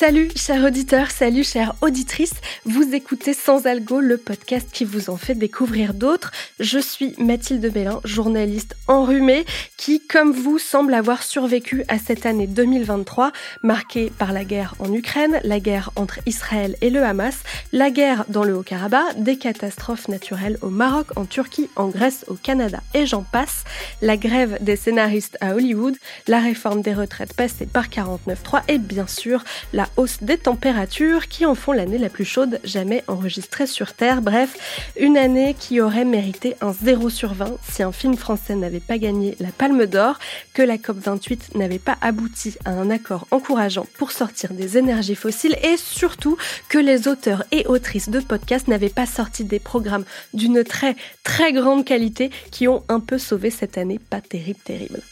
Salut 0.00 0.30
chers 0.34 0.64
auditeurs, 0.64 1.10
salut 1.10 1.44
chères 1.44 1.74
auditrices, 1.82 2.32
vous 2.64 2.94
écoutez 2.94 3.34
Sans 3.34 3.66
Algo, 3.66 4.00
le 4.00 4.16
podcast 4.16 4.66
qui 4.72 4.86
vous 4.86 5.10
en 5.10 5.18
fait 5.18 5.34
découvrir 5.34 5.92
d'autres. 5.92 6.32
Je 6.58 6.78
suis 6.78 7.14
Mathilde 7.18 7.70
Bellin, 7.70 8.00
journaliste 8.04 8.76
enrhumée, 8.88 9.44
qui, 9.76 10.00
comme 10.00 10.32
vous, 10.32 10.58
semble 10.58 10.94
avoir 10.94 11.22
survécu 11.22 11.84
à 11.88 11.98
cette 11.98 12.24
année 12.24 12.46
2023, 12.46 13.30
marquée 13.62 14.10
par 14.18 14.32
la 14.32 14.42
guerre 14.42 14.74
en 14.78 14.90
Ukraine, 14.90 15.38
la 15.44 15.60
guerre 15.60 15.90
entre 15.96 16.20
Israël 16.24 16.76
et 16.80 16.88
le 16.88 17.02
Hamas, 17.02 17.36
la 17.72 17.90
guerre 17.90 18.24
dans 18.28 18.42
le 18.42 18.56
Haut-Karabakh, 18.56 19.22
des 19.22 19.36
catastrophes 19.36 20.08
naturelles 20.08 20.56
au 20.62 20.70
Maroc, 20.70 21.08
en 21.16 21.26
Turquie, 21.26 21.68
en 21.76 21.88
Grèce, 21.88 22.24
au 22.28 22.36
Canada 22.36 22.80
et 22.94 23.04
j'en 23.04 23.22
passe, 23.22 23.64
la 24.00 24.16
grève 24.16 24.56
des 24.62 24.76
scénaristes 24.76 25.36
à 25.42 25.54
Hollywood, 25.54 25.94
la 26.26 26.40
réforme 26.40 26.80
des 26.80 26.94
retraites 26.94 27.34
passée 27.34 27.66
par 27.66 27.88
49.3 27.88 28.62
et 28.68 28.78
bien 28.78 29.06
sûr 29.06 29.44
la 29.74 29.89
hausse 29.96 30.22
des 30.22 30.38
températures 30.38 31.28
qui 31.28 31.46
en 31.46 31.54
font 31.54 31.72
l'année 31.72 31.98
la 31.98 32.08
plus 32.08 32.24
chaude 32.24 32.60
jamais 32.64 33.04
enregistrée 33.06 33.66
sur 33.66 33.92
Terre. 33.92 34.22
Bref, 34.22 34.56
une 34.98 35.16
année 35.16 35.54
qui 35.58 35.80
aurait 35.80 36.04
mérité 36.04 36.56
un 36.60 36.72
0 36.72 37.10
sur 37.10 37.34
20 37.34 37.56
si 37.68 37.82
un 37.82 37.92
film 37.92 38.16
français 38.16 38.54
n'avait 38.54 38.80
pas 38.80 38.98
gagné 38.98 39.36
la 39.40 39.50
Palme 39.52 39.86
d'Or, 39.86 40.18
que 40.54 40.62
la 40.62 40.76
COP28 40.76 41.56
n'avait 41.56 41.78
pas 41.78 41.96
abouti 42.00 42.56
à 42.64 42.70
un 42.70 42.90
accord 42.90 43.26
encourageant 43.30 43.86
pour 43.98 44.12
sortir 44.12 44.52
des 44.52 44.78
énergies 44.78 45.14
fossiles 45.14 45.56
et 45.62 45.76
surtout 45.76 46.36
que 46.68 46.78
les 46.78 47.08
auteurs 47.08 47.44
et 47.50 47.66
autrices 47.66 48.08
de 48.08 48.20
podcasts 48.20 48.68
n'avaient 48.68 48.88
pas 48.88 49.06
sorti 49.06 49.44
des 49.44 49.58
programmes 49.58 50.04
d'une 50.34 50.64
très 50.64 50.96
très 51.24 51.52
grande 51.52 51.84
qualité 51.84 52.30
qui 52.50 52.68
ont 52.68 52.82
un 52.88 53.00
peu 53.00 53.18
sauvé 53.18 53.50
cette 53.50 53.78
année 53.78 53.98
pas 53.98 54.20
terrible 54.20 54.60
terrible. 54.64 55.02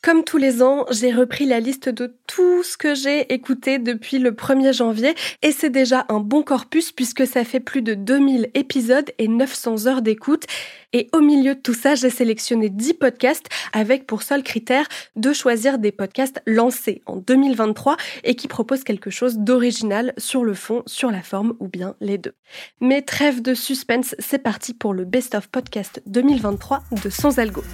Comme 0.00 0.22
tous 0.22 0.36
les 0.36 0.62
ans, 0.62 0.86
j'ai 0.92 1.12
repris 1.12 1.44
la 1.44 1.58
liste 1.58 1.88
de 1.88 2.16
tout 2.28 2.62
ce 2.62 2.76
que 2.76 2.94
j'ai 2.94 3.32
écouté 3.32 3.80
depuis 3.80 4.18
le 4.18 4.30
1er 4.30 4.72
janvier 4.72 5.16
et 5.42 5.50
c'est 5.50 5.70
déjà 5.70 6.06
un 6.08 6.20
bon 6.20 6.44
corpus 6.44 6.92
puisque 6.92 7.26
ça 7.26 7.42
fait 7.42 7.58
plus 7.58 7.82
de 7.82 7.94
2000 7.94 8.50
épisodes 8.54 9.10
et 9.18 9.26
900 9.26 9.86
heures 9.88 10.00
d'écoute. 10.00 10.44
Et 10.92 11.08
au 11.12 11.20
milieu 11.20 11.56
de 11.56 11.60
tout 11.60 11.74
ça, 11.74 11.96
j'ai 11.96 12.10
sélectionné 12.10 12.70
10 12.70 12.94
podcasts 12.94 13.46
avec 13.72 14.06
pour 14.06 14.22
seul 14.22 14.44
critère 14.44 14.86
de 15.16 15.32
choisir 15.32 15.78
des 15.78 15.90
podcasts 15.90 16.40
lancés 16.46 17.02
en 17.06 17.16
2023 17.16 17.96
et 18.22 18.36
qui 18.36 18.46
proposent 18.46 18.84
quelque 18.84 19.10
chose 19.10 19.38
d'original 19.38 20.14
sur 20.16 20.44
le 20.44 20.54
fond, 20.54 20.84
sur 20.86 21.10
la 21.10 21.22
forme 21.22 21.56
ou 21.58 21.66
bien 21.66 21.96
les 22.00 22.18
deux. 22.18 22.34
Mais 22.80 23.02
trêve 23.02 23.42
de 23.42 23.52
suspense, 23.52 24.14
c'est 24.20 24.38
parti 24.38 24.74
pour 24.74 24.94
le 24.94 25.04
Best 25.04 25.34
of 25.34 25.48
Podcast 25.48 26.00
2023 26.06 26.84
de 27.02 27.10
Sans 27.10 27.40
Algo. 27.40 27.64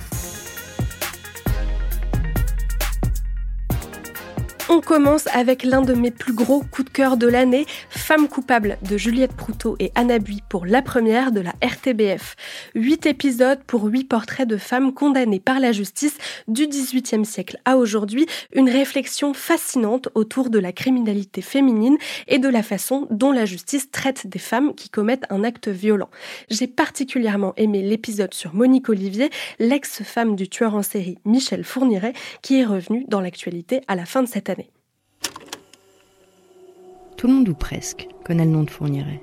On 4.77 4.80
commence 4.80 5.28
avec 5.28 5.62
l'un 5.62 5.83
de 5.83 5.94
mes 5.94 6.11
plus 6.11 6.33
gros 6.33 6.61
coups 6.61 6.86
de 6.86 6.92
cœur 6.92 7.17
de 7.17 7.28
l'année, 7.28 7.64
Femme 7.91 8.27
coupable 8.27 8.77
de 8.83 8.97
Juliette 8.97 9.33
Proutot 9.33 9.77
et 9.78 9.92
Anna 9.94 10.19
Bui 10.19 10.42
pour 10.48 10.67
la 10.67 10.83
première 10.83 11.30
de 11.30 11.41
la 11.41 11.53
RTBF. 11.62 12.34
Huit 12.75 13.06
épisodes 13.06 13.62
pour 13.69 13.84
huit 13.84 14.02
portraits 14.02 14.48
de 14.48 14.56
femmes 14.56 14.92
condamnées 14.92 15.39
par 15.39 15.61
la 15.61 15.70
justice 15.70 16.17
du 16.48 16.67
XVIIIe 16.67 17.25
siècle 17.25 17.58
à 17.64 17.77
aujourd'hui, 17.77 18.27
une 18.52 18.69
réflexion 18.69 19.33
fascinante 19.33 20.08
autour 20.17 20.50
de 20.50 20.58
la 20.58 20.72
criminalité 20.72 21.41
féminine 21.41 21.97
et 22.27 22.41
de 22.41 22.48
la 22.48 22.64
façon 22.64 23.06
dont 23.12 23.30
la 23.30 23.45
justice 23.45 23.92
traite 23.92 24.27
des 24.27 24.41
femmes 24.41 24.75
qui 24.75 24.89
commettent 24.89 25.27
un 25.30 25.45
acte 25.45 25.69
violent. 25.69 26.11
J'ai 26.50 26.67
particulièrement 26.67 27.52
aimé 27.56 27.80
l'épisode 27.83 28.34
sur 28.34 28.55
Monique 28.55 28.89
Olivier, 28.89 29.30
l'ex-femme 29.61 30.34
du 30.34 30.48
tueur 30.48 30.75
en 30.75 30.83
série 30.83 31.19
Michel 31.25 31.62
Fourniret, 31.62 32.12
qui 32.42 32.58
est 32.58 32.64
revenue 32.64 33.05
dans 33.06 33.20
l'actualité 33.20 33.80
à 33.86 33.95
la 33.95 34.05
fin 34.05 34.25
de 34.25 34.28
cette 34.28 34.50
année. 34.50 34.63
Tout 37.17 37.27
le 37.29 37.35
monde 37.35 37.48
ou 37.48 37.55
presque 37.55 38.08
connaît 38.25 38.45
le 38.45 38.51
nom 38.51 38.64
de 38.64 38.70
Fourniret. 38.70 39.23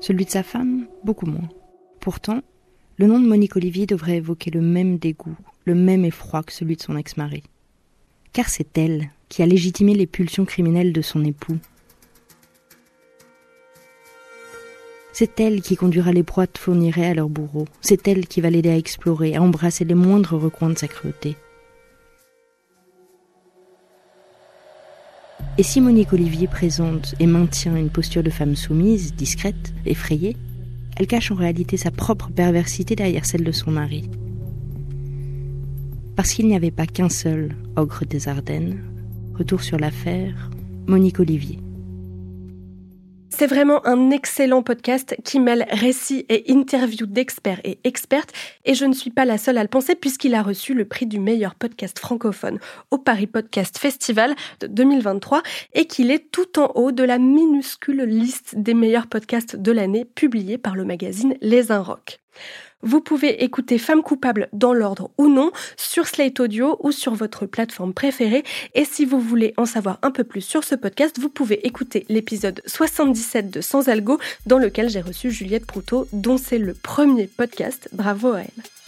Celui 0.00 0.24
de 0.24 0.30
sa 0.30 0.42
femme, 0.42 0.86
beaucoup 1.04 1.26
moins. 1.26 1.48
Pourtant, 2.00 2.40
le 2.96 3.06
nom 3.06 3.20
de 3.20 3.26
Monique 3.26 3.56
Olivier 3.56 3.86
devrait 3.86 4.16
évoquer 4.16 4.50
le 4.50 4.60
même 4.60 4.98
dégoût, 4.98 5.36
le 5.64 5.74
même 5.74 6.04
effroi 6.04 6.42
que 6.42 6.52
celui 6.52 6.76
de 6.76 6.82
son 6.82 6.96
ex-mari. 6.96 7.42
Car 8.32 8.48
c'est 8.48 8.76
elle 8.78 9.10
qui 9.28 9.42
a 9.42 9.46
légitimé 9.46 9.94
les 9.94 10.06
pulsions 10.06 10.44
criminelles 10.44 10.92
de 10.92 11.02
son 11.02 11.24
époux. 11.24 11.58
C'est 15.12 15.38
elle 15.38 15.62
qui 15.62 15.76
conduira 15.76 16.12
les 16.12 16.24
proies 16.24 16.46
de 16.46 17.02
à 17.02 17.14
leur 17.14 17.28
bourreau. 17.28 17.66
C'est 17.80 18.08
elle 18.08 18.26
qui 18.26 18.40
va 18.40 18.50
l'aider 18.50 18.70
à 18.70 18.76
explorer, 18.76 19.36
à 19.36 19.42
embrasser 19.42 19.84
les 19.84 19.94
moindres 19.94 20.36
recoins 20.36 20.70
de 20.70 20.78
sa 20.78 20.88
cruauté. 20.88 21.36
Et 25.56 25.62
si 25.62 25.80
Monique 25.80 26.12
Olivier 26.12 26.48
présente 26.48 27.14
et 27.20 27.28
maintient 27.28 27.76
une 27.76 27.88
posture 27.88 28.24
de 28.24 28.30
femme 28.30 28.56
soumise, 28.56 29.14
discrète, 29.14 29.72
effrayée, 29.86 30.36
elle 30.96 31.06
cache 31.06 31.30
en 31.30 31.36
réalité 31.36 31.76
sa 31.76 31.92
propre 31.92 32.28
perversité 32.30 32.96
derrière 32.96 33.24
celle 33.24 33.44
de 33.44 33.52
son 33.52 33.70
mari. 33.70 34.10
Parce 36.16 36.32
qu'il 36.32 36.48
n'y 36.48 36.56
avait 36.56 36.72
pas 36.72 36.86
qu'un 36.86 37.08
seul 37.08 37.54
ogre 37.76 38.04
des 38.04 38.26
Ardennes, 38.26 38.82
retour 39.38 39.62
sur 39.62 39.78
l'affaire, 39.78 40.50
Monique 40.88 41.20
Olivier. 41.20 41.60
C'est 43.36 43.48
vraiment 43.48 43.84
un 43.84 44.12
excellent 44.12 44.62
podcast 44.62 45.16
qui 45.24 45.40
mêle 45.40 45.66
récits 45.68 46.24
et 46.28 46.44
interviews 46.52 47.06
d'experts 47.06 47.60
et 47.64 47.80
expertes, 47.82 48.32
et 48.64 48.74
je 48.74 48.84
ne 48.84 48.92
suis 48.92 49.10
pas 49.10 49.24
la 49.24 49.38
seule 49.38 49.58
à 49.58 49.62
le 49.62 49.68
penser 49.68 49.96
puisqu'il 49.96 50.36
a 50.36 50.42
reçu 50.42 50.72
le 50.72 50.84
prix 50.84 51.06
du 51.06 51.18
meilleur 51.18 51.56
podcast 51.56 51.98
francophone 51.98 52.60
au 52.92 52.98
Paris 52.98 53.26
Podcast 53.26 53.76
Festival 53.78 54.36
de 54.60 54.68
2023 54.68 55.42
et 55.72 55.86
qu'il 55.86 56.12
est 56.12 56.30
tout 56.30 56.60
en 56.60 56.70
haut 56.76 56.92
de 56.92 57.02
la 57.02 57.18
minuscule 57.18 58.04
liste 58.04 58.54
des 58.56 58.72
meilleurs 58.72 59.08
podcasts 59.08 59.56
de 59.56 59.72
l'année 59.72 60.04
publiée 60.04 60.56
par 60.56 60.76
le 60.76 60.84
magazine 60.84 61.34
Les 61.40 61.72
Rock. 61.72 62.20
Vous 62.84 63.00
pouvez 63.00 63.42
écouter 63.42 63.78
Femmes 63.78 64.02
coupables 64.02 64.48
dans 64.52 64.74
l'ordre 64.74 65.10
ou 65.16 65.28
non 65.28 65.52
sur 65.78 66.06
Slate 66.06 66.38
Audio 66.38 66.76
ou 66.80 66.92
sur 66.92 67.14
votre 67.14 67.46
plateforme 67.46 67.94
préférée. 67.94 68.44
Et 68.74 68.84
si 68.84 69.06
vous 69.06 69.20
voulez 69.20 69.54
en 69.56 69.64
savoir 69.64 69.98
un 70.02 70.10
peu 70.10 70.22
plus 70.22 70.42
sur 70.42 70.64
ce 70.64 70.74
podcast, 70.74 71.18
vous 71.18 71.30
pouvez 71.30 71.66
écouter 71.66 72.04
l'épisode 72.10 72.60
77 72.66 73.50
de 73.50 73.62
Sans 73.62 73.88
Algo 73.88 74.18
dans 74.44 74.58
lequel 74.58 74.90
j'ai 74.90 75.00
reçu 75.00 75.30
Juliette 75.30 75.64
Proutot 75.64 76.06
dont 76.12 76.36
c'est 76.36 76.58
le 76.58 76.74
premier 76.74 77.26
podcast. 77.26 77.88
Bravo 77.92 78.32
à 78.32 78.40
elle. 78.40 78.83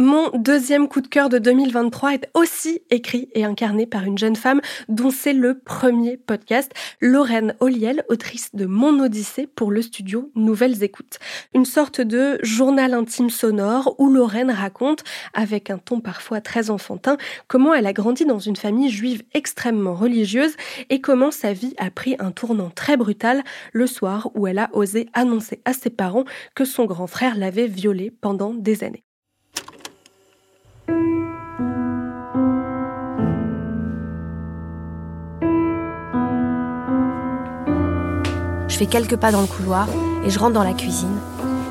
Mon 0.00 0.30
deuxième 0.32 0.86
coup 0.86 1.00
de 1.00 1.08
cœur 1.08 1.28
de 1.28 1.38
2023 1.38 2.14
est 2.14 2.30
aussi 2.34 2.82
écrit 2.88 3.30
et 3.34 3.44
incarné 3.44 3.84
par 3.84 4.04
une 4.04 4.16
jeune 4.16 4.36
femme 4.36 4.60
dont 4.88 5.10
c'est 5.10 5.32
le 5.32 5.58
premier 5.58 6.16
podcast, 6.16 6.70
Lorraine 7.00 7.56
Oliel, 7.58 8.04
autrice 8.08 8.54
de 8.54 8.64
Mon 8.66 9.00
Odyssée 9.00 9.48
pour 9.48 9.72
le 9.72 9.82
studio 9.82 10.30
Nouvelles 10.36 10.84
Écoutes. 10.84 11.18
Une 11.52 11.64
sorte 11.64 12.00
de 12.00 12.38
journal 12.44 12.94
intime 12.94 13.28
sonore 13.28 13.96
où 13.98 14.08
Lorraine 14.08 14.52
raconte, 14.52 15.02
avec 15.34 15.68
un 15.68 15.78
ton 15.78 15.98
parfois 15.98 16.40
très 16.40 16.70
enfantin, 16.70 17.16
comment 17.48 17.74
elle 17.74 17.86
a 17.86 17.92
grandi 17.92 18.24
dans 18.24 18.38
une 18.38 18.54
famille 18.54 18.90
juive 18.90 19.24
extrêmement 19.34 19.96
religieuse 19.96 20.54
et 20.90 21.00
comment 21.00 21.32
sa 21.32 21.52
vie 21.52 21.74
a 21.76 21.90
pris 21.90 22.14
un 22.20 22.30
tournant 22.30 22.70
très 22.70 22.96
brutal 22.96 23.42
le 23.72 23.88
soir 23.88 24.30
où 24.36 24.46
elle 24.46 24.60
a 24.60 24.70
osé 24.74 25.08
annoncer 25.12 25.60
à 25.64 25.72
ses 25.72 25.90
parents 25.90 26.24
que 26.54 26.64
son 26.64 26.84
grand 26.84 27.08
frère 27.08 27.36
l'avait 27.36 27.66
violée 27.66 28.12
pendant 28.12 28.54
des 28.54 28.84
années. 28.84 29.02
Fais 38.78 38.86
quelques 38.86 39.16
pas 39.16 39.32
dans 39.32 39.40
le 39.40 39.48
couloir 39.48 39.88
et 40.24 40.30
je 40.30 40.38
rentre 40.38 40.52
dans 40.52 40.62
la 40.62 40.72
cuisine. 40.72 41.16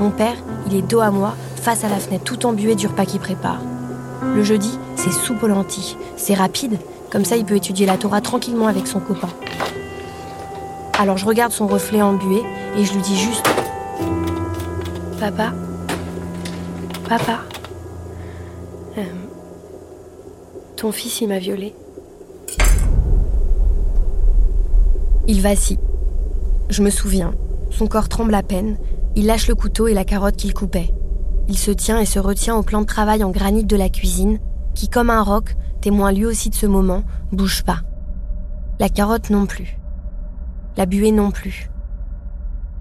Mon 0.01 0.09
père, 0.09 0.35
il 0.67 0.75
est 0.75 0.81
dos 0.81 0.99
à 0.99 1.09
moi, 1.09 1.35
face 1.55 1.85
à 1.85 1.89
la 1.89 1.95
fenêtre, 1.95 2.25
tout 2.25 2.45
embué 2.45 2.75
du 2.75 2.85
repas 2.85 3.05
qu'il 3.05 3.21
prépare. 3.21 3.61
Le 4.35 4.43
jeudi, 4.43 4.77
c'est 4.97 5.13
soupe 5.13 5.41
aux. 5.41 5.47
C'est 6.17 6.33
rapide, 6.33 6.77
comme 7.09 7.23
ça 7.23 7.37
il 7.37 7.45
peut 7.45 7.55
étudier 7.55 7.85
la 7.85 7.97
Torah 7.97 8.19
tranquillement 8.19 8.67
avec 8.67 8.87
son 8.87 8.99
copain. 8.99 9.29
Alors 10.99 11.17
je 11.17 11.25
regarde 11.25 11.53
son 11.53 11.65
reflet 11.65 12.01
embué 12.01 12.43
et 12.75 12.83
je 12.83 12.93
lui 12.93 13.01
dis 13.01 13.17
juste 13.17 13.47
Papa 15.17 15.53
Papa 17.07 17.39
euh, 18.97 19.03
Ton 20.75 20.91
fils, 20.91 21.21
il 21.21 21.29
m'a 21.29 21.39
violée. 21.39 21.73
Il 25.29 25.41
vacille. 25.41 25.79
Je 26.69 26.81
me 26.81 26.89
souviens. 26.89 27.33
Son 27.69 27.87
corps 27.87 28.09
tremble 28.09 28.35
à 28.35 28.43
peine. 28.43 28.77
Il 29.15 29.25
lâche 29.25 29.47
le 29.47 29.55
couteau 29.55 29.87
et 29.87 29.93
la 29.93 30.05
carotte 30.05 30.35
qu'il 30.35 30.53
coupait. 30.53 30.93
Il 31.47 31.57
se 31.57 31.71
tient 31.71 31.99
et 31.99 32.05
se 32.05 32.19
retient 32.19 32.55
au 32.55 32.63
plan 32.63 32.81
de 32.81 32.85
travail 32.85 33.23
en 33.23 33.31
granit 33.31 33.63
de 33.63 33.75
la 33.77 33.89
cuisine, 33.89 34.39
qui, 34.75 34.89
comme 34.89 35.09
un 35.09 35.23
roc, 35.23 35.55
témoin 35.81 36.11
lui 36.11 36.25
aussi 36.25 36.49
de 36.49 36.55
ce 36.55 36.65
moment, 36.65 37.03
bouge 37.31 37.63
pas. 37.63 37.79
La 38.79 38.89
carotte 38.89 39.29
non 39.29 39.45
plus. 39.45 39.79
La 40.75 40.85
buée 40.85 41.11
non 41.11 41.31
plus. 41.31 41.69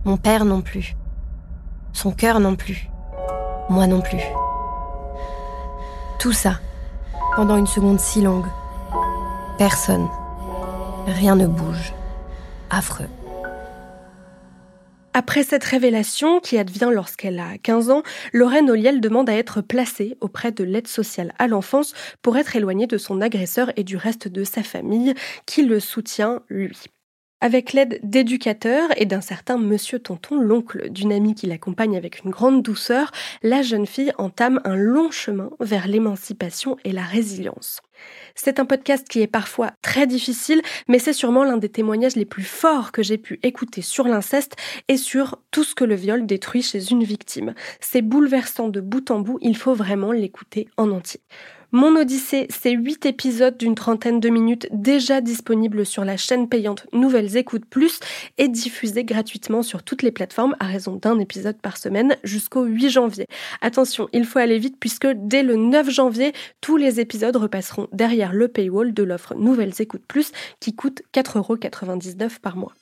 Mon 0.04 0.16
père 0.16 0.44
non 0.44 0.60
plus. 0.60 0.96
Son 1.92 2.10
cœur 2.10 2.40
non 2.40 2.56
plus. 2.56 2.90
Moi 3.70 3.86
non 3.86 4.00
plus. 4.00 4.22
Tout 6.18 6.32
ça, 6.32 6.60
pendant 7.36 7.56
une 7.56 7.66
seconde 7.66 8.00
si 8.00 8.20
longue. 8.20 8.46
Personne. 9.58 10.08
Rien 11.06 11.36
ne 11.36 11.46
bouge. 11.46 11.94
Affreux. 12.68 13.08
Après 15.18 15.44
cette 15.44 15.64
révélation, 15.64 16.40
qui 16.40 16.58
advient 16.58 16.90
lorsqu'elle 16.92 17.38
a 17.38 17.56
15 17.56 17.88
ans, 17.88 18.02
Lorraine 18.34 18.68
Oliel 18.70 19.00
demande 19.00 19.30
à 19.30 19.32
être 19.32 19.62
placée 19.62 20.18
auprès 20.20 20.52
de 20.52 20.62
l'aide 20.62 20.88
sociale 20.88 21.32
à 21.38 21.46
l'enfance 21.46 21.94
pour 22.20 22.36
être 22.36 22.54
éloignée 22.54 22.86
de 22.86 22.98
son 22.98 23.22
agresseur 23.22 23.72
et 23.76 23.82
du 23.82 23.96
reste 23.96 24.28
de 24.28 24.44
sa 24.44 24.62
famille, 24.62 25.14
qui 25.46 25.62
le 25.62 25.80
soutient, 25.80 26.42
lui. 26.50 26.76
Avec 27.42 27.74
l'aide 27.74 28.00
d'éducateurs 28.02 28.88
et 28.96 29.04
d'un 29.04 29.20
certain 29.20 29.58
monsieur 29.58 29.98
Tonton, 29.98 30.40
l'oncle 30.40 30.88
d'une 30.88 31.12
amie 31.12 31.34
qui 31.34 31.46
l'accompagne 31.46 31.94
avec 31.94 32.24
une 32.24 32.30
grande 32.30 32.62
douceur, 32.62 33.12
la 33.42 33.60
jeune 33.60 33.84
fille 33.84 34.12
entame 34.16 34.58
un 34.64 34.74
long 34.74 35.10
chemin 35.10 35.50
vers 35.60 35.86
l'émancipation 35.86 36.78
et 36.84 36.92
la 36.92 37.02
résilience. 37.02 37.82
C'est 38.34 38.58
un 38.58 38.64
podcast 38.64 39.06
qui 39.06 39.20
est 39.20 39.26
parfois 39.26 39.72
très 39.82 40.06
difficile, 40.06 40.62
mais 40.88 40.98
c'est 40.98 41.12
sûrement 41.12 41.44
l'un 41.44 41.58
des 41.58 41.68
témoignages 41.68 42.16
les 42.16 42.24
plus 42.24 42.42
forts 42.42 42.90
que 42.90 43.02
j'ai 43.02 43.18
pu 43.18 43.38
écouter 43.42 43.82
sur 43.82 44.08
l'inceste 44.08 44.56
et 44.88 44.96
sur 44.96 45.38
tout 45.50 45.64
ce 45.64 45.74
que 45.74 45.84
le 45.84 45.94
viol 45.94 46.24
détruit 46.24 46.62
chez 46.62 46.90
une 46.90 47.04
victime. 47.04 47.54
C'est 47.80 48.02
bouleversant 48.02 48.68
de 48.68 48.80
bout 48.80 49.10
en 49.10 49.20
bout, 49.20 49.38
il 49.42 49.58
faut 49.58 49.74
vraiment 49.74 50.10
l'écouter 50.10 50.68
en 50.78 50.90
entier. 50.90 51.20
Mon 51.72 51.96
Odyssée, 51.96 52.46
c'est 52.48 52.70
8 52.70 53.06
épisodes 53.06 53.56
d'une 53.56 53.74
trentaine 53.74 54.20
de 54.20 54.28
minutes 54.28 54.68
déjà 54.70 55.20
disponibles 55.20 55.84
sur 55.84 56.04
la 56.04 56.16
chaîne 56.16 56.48
payante 56.48 56.86
Nouvelles 56.92 57.36
Écoutes 57.36 57.64
Plus 57.64 57.98
et 58.38 58.46
diffusés 58.46 59.02
gratuitement 59.04 59.62
sur 59.62 59.82
toutes 59.82 60.02
les 60.02 60.12
plateformes 60.12 60.54
à 60.60 60.66
raison 60.66 60.94
d'un 60.94 61.18
épisode 61.18 61.60
par 61.60 61.76
semaine 61.76 62.16
jusqu'au 62.22 62.62
8 62.62 62.90
janvier. 62.90 63.26
Attention, 63.62 64.08
il 64.12 64.24
faut 64.24 64.38
aller 64.38 64.58
vite 64.58 64.76
puisque 64.78 65.08
dès 65.08 65.42
le 65.42 65.56
9 65.56 65.90
janvier, 65.90 66.32
tous 66.60 66.76
les 66.76 67.00
épisodes 67.00 67.36
repasseront 67.36 67.88
derrière 67.92 68.32
le 68.32 68.46
paywall 68.46 68.94
de 68.94 69.02
l'offre 69.02 69.34
Nouvelles 69.34 69.74
Écoutes 69.80 70.06
Plus 70.06 70.30
qui 70.60 70.74
coûte 70.76 71.02
4,99€ 71.12 72.38
par 72.40 72.56
mois. 72.56 72.74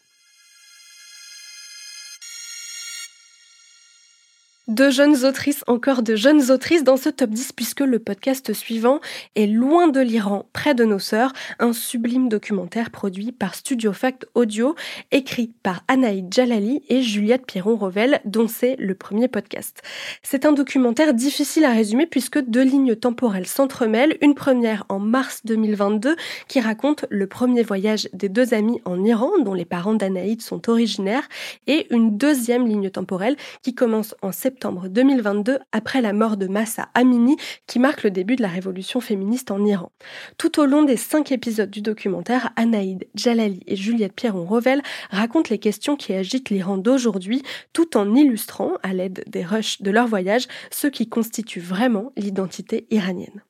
De 4.66 4.88
jeunes 4.88 5.26
autrices, 5.26 5.62
encore 5.66 6.02
de 6.02 6.16
jeunes 6.16 6.50
autrices 6.50 6.84
dans 6.84 6.96
ce 6.96 7.10
top 7.10 7.28
10 7.28 7.52
puisque 7.52 7.80
le 7.80 7.98
podcast 7.98 8.54
suivant 8.54 9.00
est 9.36 9.46
Loin 9.46 9.88
de 9.88 10.00
l'Iran, 10.00 10.46
près 10.54 10.74
de 10.74 10.86
nos 10.86 10.98
sœurs, 10.98 11.34
un 11.58 11.74
sublime 11.74 12.30
documentaire 12.30 12.88
produit 12.88 13.30
par 13.30 13.54
Studio 13.54 13.92
Fact 13.92 14.26
Audio, 14.34 14.74
écrit 15.12 15.52
par 15.62 15.84
Anaïd 15.86 16.32
Jalali 16.32 16.82
et 16.88 17.02
Juliette 17.02 17.44
Pierron-Rovel, 17.44 18.22
dont 18.24 18.48
c'est 18.48 18.76
le 18.76 18.94
premier 18.94 19.28
podcast. 19.28 19.82
C'est 20.22 20.46
un 20.46 20.52
documentaire 20.52 21.12
difficile 21.12 21.66
à 21.66 21.72
résumer 21.72 22.06
puisque 22.06 22.38
deux 22.38 22.64
lignes 22.64 22.96
temporelles 22.96 23.46
s'entremêlent, 23.46 24.16
une 24.22 24.34
première 24.34 24.86
en 24.88 24.98
mars 24.98 25.42
2022 25.44 26.16
qui 26.48 26.60
raconte 26.62 27.04
le 27.10 27.26
premier 27.26 27.64
voyage 27.64 28.08
des 28.14 28.30
deux 28.30 28.54
amis 28.54 28.80
en 28.86 29.04
Iran, 29.04 29.30
dont 29.44 29.52
les 29.52 29.66
parents 29.66 29.92
d'Anaïd 29.92 30.40
sont 30.40 30.70
originaires, 30.70 31.28
et 31.66 31.86
une 31.90 32.16
deuxième 32.16 32.66
ligne 32.66 32.88
temporelle 32.88 33.36
qui 33.60 33.74
commence 33.74 34.14
en 34.22 34.32
septembre 34.32 34.53
septembre 34.54 34.86
2022 34.88 35.58
après 35.72 36.00
la 36.00 36.12
mort 36.12 36.36
de 36.36 36.46
Massa 36.46 36.88
Amini 36.94 37.36
qui 37.66 37.80
marque 37.80 38.04
le 38.04 38.12
début 38.12 38.36
de 38.36 38.42
la 38.42 38.48
révolution 38.48 39.00
féministe 39.00 39.50
en 39.50 39.64
Iran. 39.64 39.90
Tout 40.38 40.60
au 40.60 40.64
long 40.64 40.84
des 40.84 40.96
cinq 40.96 41.32
épisodes 41.32 41.70
du 41.70 41.82
documentaire, 41.82 42.52
Anaïd, 42.54 43.08
Jalali 43.16 43.64
et 43.66 43.74
Juliette 43.74 44.12
Pierron-Rovel 44.12 44.80
racontent 45.10 45.48
les 45.50 45.58
questions 45.58 45.96
qui 45.96 46.12
agitent 46.12 46.50
l'Iran 46.50 46.76
d'aujourd'hui 46.76 47.42
tout 47.72 47.96
en 47.96 48.14
illustrant, 48.14 48.74
à 48.84 48.94
l'aide 48.94 49.24
des 49.26 49.44
rushs 49.44 49.82
de 49.82 49.90
leur 49.90 50.06
voyage, 50.06 50.46
ce 50.70 50.86
qui 50.86 51.08
constitue 51.08 51.58
vraiment 51.58 52.12
l'identité 52.16 52.86
iranienne. 52.92 53.42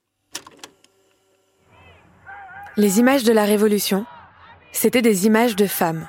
Les 2.79 2.99
images 2.99 3.25
de 3.25 3.33
la 3.33 3.45
révolution, 3.45 4.07
c'était 4.73 5.03
des 5.03 5.27
images 5.27 5.55
de 5.55 5.67
femmes. 5.67 6.09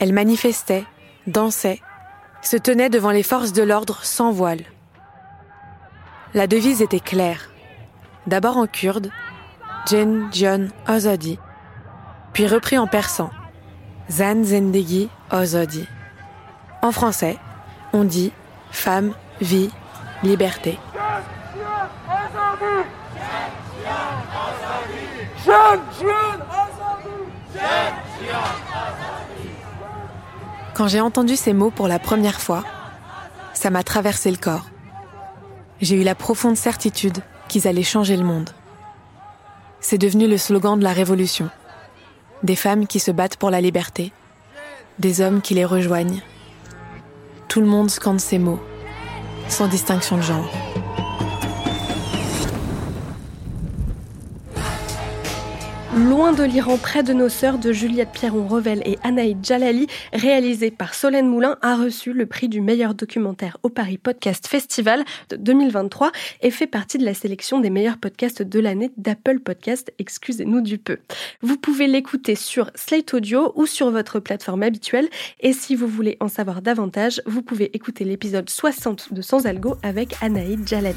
Elles 0.00 0.14
manifestaient, 0.14 0.84
dansaient, 1.26 1.82
se 2.44 2.56
tenait 2.56 2.90
devant 2.90 3.10
les 3.10 3.22
forces 3.22 3.52
de 3.52 3.62
l'ordre 3.62 4.04
sans 4.04 4.30
voile. 4.30 4.62
La 6.34 6.46
devise 6.46 6.82
était 6.82 7.00
claire. 7.00 7.50
D'abord 8.26 8.56
en 8.56 8.66
kurde, 8.66 9.10
Jen 9.86 10.28
John 10.32 10.70
Ozodi, 10.88 11.38
puis 12.32 12.46
repris 12.46 12.78
en 12.78 12.86
persan, 12.86 13.30
Zan 14.10 14.44
Zendegi 14.44 15.08
Ozodi. 15.30 15.86
En 16.82 16.92
français, 16.92 17.38
on 17.92 18.04
dit 18.04 18.32
femme, 18.70 19.14
vie, 19.40 19.70
liberté. 20.22 20.78
Quand 30.74 30.88
j'ai 30.88 31.00
entendu 31.00 31.36
ces 31.36 31.52
mots 31.52 31.70
pour 31.70 31.86
la 31.86 32.00
première 32.00 32.40
fois, 32.40 32.64
ça 33.52 33.70
m'a 33.70 33.84
traversé 33.84 34.28
le 34.32 34.36
corps. 34.36 34.66
J'ai 35.80 35.94
eu 35.94 36.02
la 36.02 36.16
profonde 36.16 36.56
certitude 36.56 37.18
qu'ils 37.46 37.68
allaient 37.68 37.84
changer 37.84 38.16
le 38.16 38.24
monde. 38.24 38.50
C'est 39.78 39.98
devenu 39.98 40.26
le 40.26 40.36
slogan 40.36 40.76
de 40.76 40.82
la 40.82 40.92
révolution. 40.92 41.48
Des 42.42 42.56
femmes 42.56 42.88
qui 42.88 42.98
se 42.98 43.12
battent 43.12 43.36
pour 43.36 43.50
la 43.50 43.60
liberté, 43.60 44.12
des 44.98 45.20
hommes 45.20 45.42
qui 45.42 45.54
les 45.54 45.64
rejoignent. 45.64 46.22
Tout 47.46 47.60
le 47.60 47.66
monde 47.66 47.90
scande 47.90 48.20
ces 48.20 48.40
mots, 48.40 48.60
sans 49.48 49.68
distinction 49.68 50.16
de 50.16 50.22
genre. 50.22 50.50
Loin 55.96 56.32
de 56.32 56.42
l'Iran, 56.42 56.76
près 56.76 57.04
de 57.04 57.12
nos 57.12 57.28
sœurs 57.28 57.58
de 57.58 57.72
Juliette 57.72 58.10
Pierron-Revel 58.10 58.82
et 58.84 58.98
Anaïd 59.04 59.44
Jalali, 59.44 59.86
réalisé 60.12 60.72
par 60.72 60.92
Solène 60.92 61.28
Moulin, 61.28 61.56
a 61.62 61.76
reçu 61.76 62.12
le 62.12 62.26
prix 62.26 62.48
du 62.48 62.60
meilleur 62.60 62.94
documentaire 62.94 63.58
au 63.62 63.68
Paris 63.68 63.96
Podcast 63.96 64.48
Festival 64.48 65.04
de 65.28 65.36
2023 65.36 66.10
et 66.42 66.50
fait 66.50 66.66
partie 66.66 66.98
de 66.98 67.04
la 67.04 67.14
sélection 67.14 67.60
des 67.60 67.70
meilleurs 67.70 67.98
podcasts 67.98 68.42
de 68.42 68.58
l'année 68.58 68.90
d'Apple 68.96 69.38
Podcast, 69.38 69.92
excusez-nous 70.00 70.62
du 70.62 70.78
peu. 70.78 70.98
Vous 71.42 71.58
pouvez 71.58 71.86
l'écouter 71.86 72.34
sur 72.34 72.72
Slate 72.74 73.14
Audio 73.14 73.52
ou 73.54 73.64
sur 73.64 73.92
votre 73.92 74.18
plateforme 74.18 74.64
habituelle 74.64 75.08
et 75.38 75.52
si 75.52 75.76
vous 75.76 75.86
voulez 75.86 76.16
en 76.18 76.26
savoir 76.26 76.60
davantage, 76.60 77.22
vous 77.24 77.42
pouvez 77.42 77.70
écouter 77.72 78.02
l'épisode 78.02 78.50
60 78.50 79.14
de 79.14 79.22
Sans 79.22 79.46
Algo 79.46 79.76
avec 79.84 80.16
Anaïd 80.20 80.66
Jalali. 80.66 80.96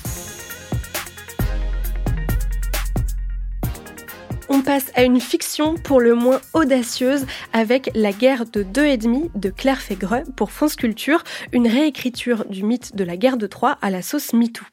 On 4.50 4.62
passe 4.62 4.92
à 4.96 5.04
une 5.04 5.20
fiction 5.20 5.76
pour 5.76 6.00
le 6.00 6.16
moins 6.16 6.40
audacieuse 6.54 7.26
avec 7.52 7.90
La 7.94 8.14
guerre 8.14 8.46
de 8.46 8.64
deux 8.64 8.86
et 8.86 8.98
demi 8.98 9.30
de 9.36 9.50
Claire 9.50 9.82
Fégreux 9.82 10.24
pour 10.38 10.52
France 10.52 10.78
Culture, 10.78 11.24
une 11.52 11.68
réécriture 11.68 12.46
du 12.46 12.64
mythe 12.64 12.96
de 12.96 13.04
la 13.04 13.18
guerre 13.18 13.36
de 13.36 13.48
Troie 13.48 13.78
à 13.82 13.90
la 13.90 14.02
sauce 14.02 14.34
MeToo. 14.34 14.64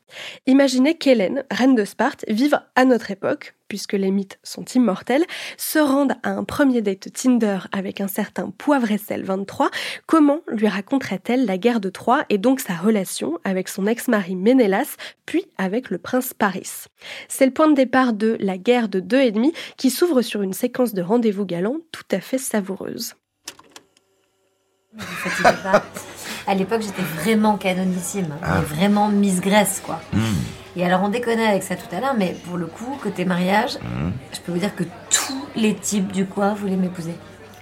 Imaginez 0.47 0.97
qu'Hélène, 0.97 1.43
reine 1.51 1.75
de 1.75 1.85
Sparte, 1.85 2.25
vive 2.29 2.61
à 2.77 2.85
notre 2.85 3.11
époque, 3.11 3.55
puisque 3.69 3.93
les 3.95 4.11
mythes 4.11 4.39
sont 4.43 4.65
immortels, 4.65 5.25
se 5.57 5.79
rende 5.79 6.15
à 6.23 6.31
un 6.31 6.45
premier 6.45 6.83
date 6.83 7.13
Tinder 7.13 7.59
avec 7.73 8.01
un 8.01 8.09
certain 8.09 8.51
Poivre 8.51 8.91
et 8.91 8.99
Sel 8.99 9.25
23, 9.25 9.71
comment 10.07 10.41
lui 10.49 10.69
raconterait-elle 10.69 11.47
la 11.47 11.59
guerre 11.59 11.81
de 11.81 11.91
Troie 11.91 12.25
et 12.29 12.39
donc 12.39 12.61
sa 12.61 12.75
relation 12.75 13.39
avec 13.45 13.69
son 13.69 13.87
ex-mari 13.87 14.37
Ménélas, 14.37 14.97
puis 15.27 15.47
avec 15.59 15.91
le 15.91 15.99
prince 15.99 16.35
Paris? 16.35 16.85
C'est 17.29 17.47
le 17.47 17.53
point 17.53 17.69
de 17.69 17.75
départ 17.75 18.13
de 18.13 18.37
La 18.41 18.59
guerre 18.59 18.89
de 18.89 19.01
deux 19.01 19.21
et 19.21 19.33
demi 19.33 19.53
qui 19.77 19.91
s'ouvre 19.91 20.23
sur 20.23 20.43
une 20.43 20.53
séquence 20.53 20.95
de 20.95 21.03
rendez-vous 21.03 21.45
galants 21.45 21.79
tout 21.93 22.05
à 22.11 22.21
fait 22.21 22.39
savoureuse. 22.39 23.15
à 26.47 26.55
l'époque, 26.55 26.83
j'étais 26.83 27.03
vraiment 27.03 27.57
canonissime, 27.57 28.35
ah. 28.43 28.61
vraiment 28.61 29.09
Miss 29.09 29.41
Grèce, 29.41 29.83
quoi. 29.85 30.01
Hmm. 30.13 30.64
Et 30.77 30.85
alors, 30.85 31.03
on 31.03 31.09
déconnait 31.09 31.47
avec 31.47 31.63
ça 31.63 31.77
tout 31.77 31.95
à 31.95 32.01
l'heure, 32.01 32.15
mais 32.17 32.35
pour 32.47 32.57
le 32.57 32.67
coup, 32.67 32.99
côté 33.03 33.25
mariage, 33.25 33.77
hmm. 33.77 34.11
je 34.33 34.41
peux 34.41 34.53
vous 34.53 34.59
dire 34.59 34.75
que 34.75 34.85
tous 35.11 35.47
les 35.55 35.75
types 35.75 36.11
du 36.11 36.27
coin 36.27 36.55
voulaient 36.55 36.77
m'épouser. 36.77 37.15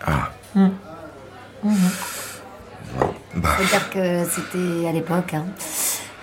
Ah. 0.07 0.31
Hmm. 0.55 0.71
Bah. 3.35 3.51
dire 3.71 3.91
que 3.91 4.25
c'était 4.25 4.89
à 4.89 4.93
l'époque. 4.93 5.35
Hein. 5.35 5.45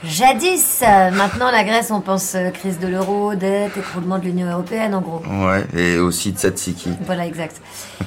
Jadis, 0.03 0.81
maintenant 0.81 1.51
la 1.51 1.63
Grèce, 1.63 1.91
on 1.91 1.99
pense 1.99 2.33
euh, 2.35 2.51
crise 2.51 2.79
de 2.79 2.87
l'euro, 2.87 3.35
dette, 3.35 3.75
écroulement 3.75 4.17
de 4.17 4.23
l'Union 4.23 4.49
européenne 4.49 4.95
en 4.95 5.01
gros. 5.01 5.21
Ouais, 5.25 5.65
et 5.75 5.97
aussi 5.97 6.31
Tsatsiki. 6.31 6.91
Voilà, 7.05 7.25
exact. 7.25 7.61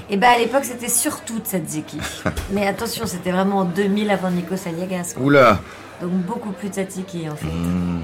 Et 0.09 0.17
bah 0.17 0.29
à 0.35 0.39
l'époque, 0.39 0.65
c'était 0.65 0.89
surtout 0.89 1.39
Tsatsiki. 1.41 1.99
Mais 2.53 2.67
attention, 2.67 3.05
c'était 3.07 3.31
vraiment 3.31 3.59
en 3.59 3.65
2000 3.65 4.11
avant 4.11 4.31
Nikos 4.31 4.67
Aliagas. 4.67 5.15
Oula 5.21 5.61
Donc 6.01 6.13
beaucoup 6.13 6.53
plus 6.53 6.69
Tsatsiki 6.69 7.29
en 7.29 7.37
fait. 7.37 7.47
Hmm. 7.47 8.01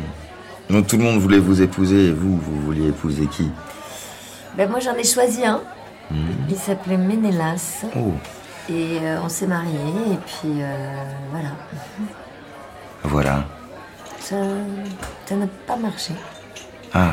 Donc 0.70 0.86
tout 0.86 0.96
le 0.96 1.04
monde 1.04 1.18
voulait 1.18 1.38
vous 1.38 1.62
épouser 1.62 2.06
et 2.08 2.12
vous, 2.12 2.36
vous 2.36 2.60
vouliez 2.60 2.88
épouser 2.88 3.26
qui? 3.26 3.50
Ben 4.56 4.68
moi 4.68 4.80
j'en 4.80 4.94
ai 4.94 5.04
choisi 5.04 5.44
un. 5.44 5.60
Hmm. 6.10 6.16
Il 6.48 6.56
s'appelait 6.56 6.96
Ménélas. 6.96 7.84
Oh. 7.96 8.12
Et 8.70 8.98
euh, 9.02 9.20
on 9.24 9.28
s'est 9.28 9.46
mariés 9.46 10.12
et 10.12 10.18
puis 10.26 10.60
euh, 10.60 11.04
voilà. 11.30 11.50
Voilà 13.04 13.44
ça 14.20 15.36
n'a 15.36 15.46
pas 15.66 15.76
marché. 15.76 16.12
Ah. 16.92 17.12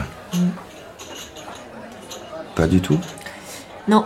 Pas 2.55 2.67
du 2.67 2.81
tout? 2.81 2.99
Non. 3.87 4.05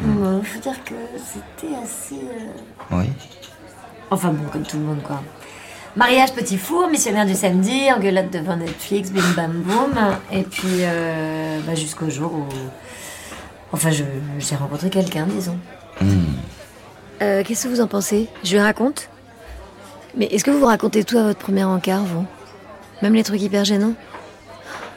Il 0.00 0.44
faut 0.44 0.60
dire 0.60 0.82
que 0.84 0.94
c'était 1.24 1.74
assez. 1.76 2.16
euh, 2.16 2.96
Oui. 2.96 3.06
Enfin 4.10 4.30
bon, 4.30 4.48
comme 4.50 4.62
tout 4.62 4.78
le 4.78 4.84
monde, 4.84 5.02
quoi. 5.02 5.22
Mariage 5.96 6.32
petit 6.32 6.56
four, 6.56 6.88
missionnaire 6.88 7.26
du 7.26 7.34
samedi, 7.34 7.92
engueulade 7.92 8.30
devant 8.30 8.56
Netflix, 8.56 9.10
bim 9.10 9.22
bam 9.36 9.52
boum. 9.52 9.92
Et 10.32 10.42
puis, 10.42 10.82
euh, 10.82 11.58
bah, 11.66 11.74
jusqu'au 11.74 12.08
jour 12.08 12.32
où. 12.32 12.44
Enfin, 13.72 13.90
j'ai 13.90 14.56
rencontré 14.56 14.88
quelqu'un, 14.90 15.26
disons. 15.26 15.58
Euh, 17.22 17.42
Qu'est-ce 17.44 17.64
que 17.64 17.68
vous 17.68 17.80
en 17.80 17.86
pensez? 17.86 18.28
Je 18.44 18.52
lui 18.52 18.60
raconte? 18.60 19.08
Mais 20.16 20.26
est-ce 20.26 20.44
que 20.44 20.50
vous 20.50 20.60
vous 20.60 20.66
racontez 20.66 21.04
tout 21.04 21.18
à 21.18 21.22
votre 21.22 21.38
premier 21.38 21.64
encart, 21.64 22.02
vous? 22.04 22.24
Même 23.02 23.14
les 23.14 23.22
trucs 23.22 23.42
hyper 23.42 23.64
gênants? 23.64 23.94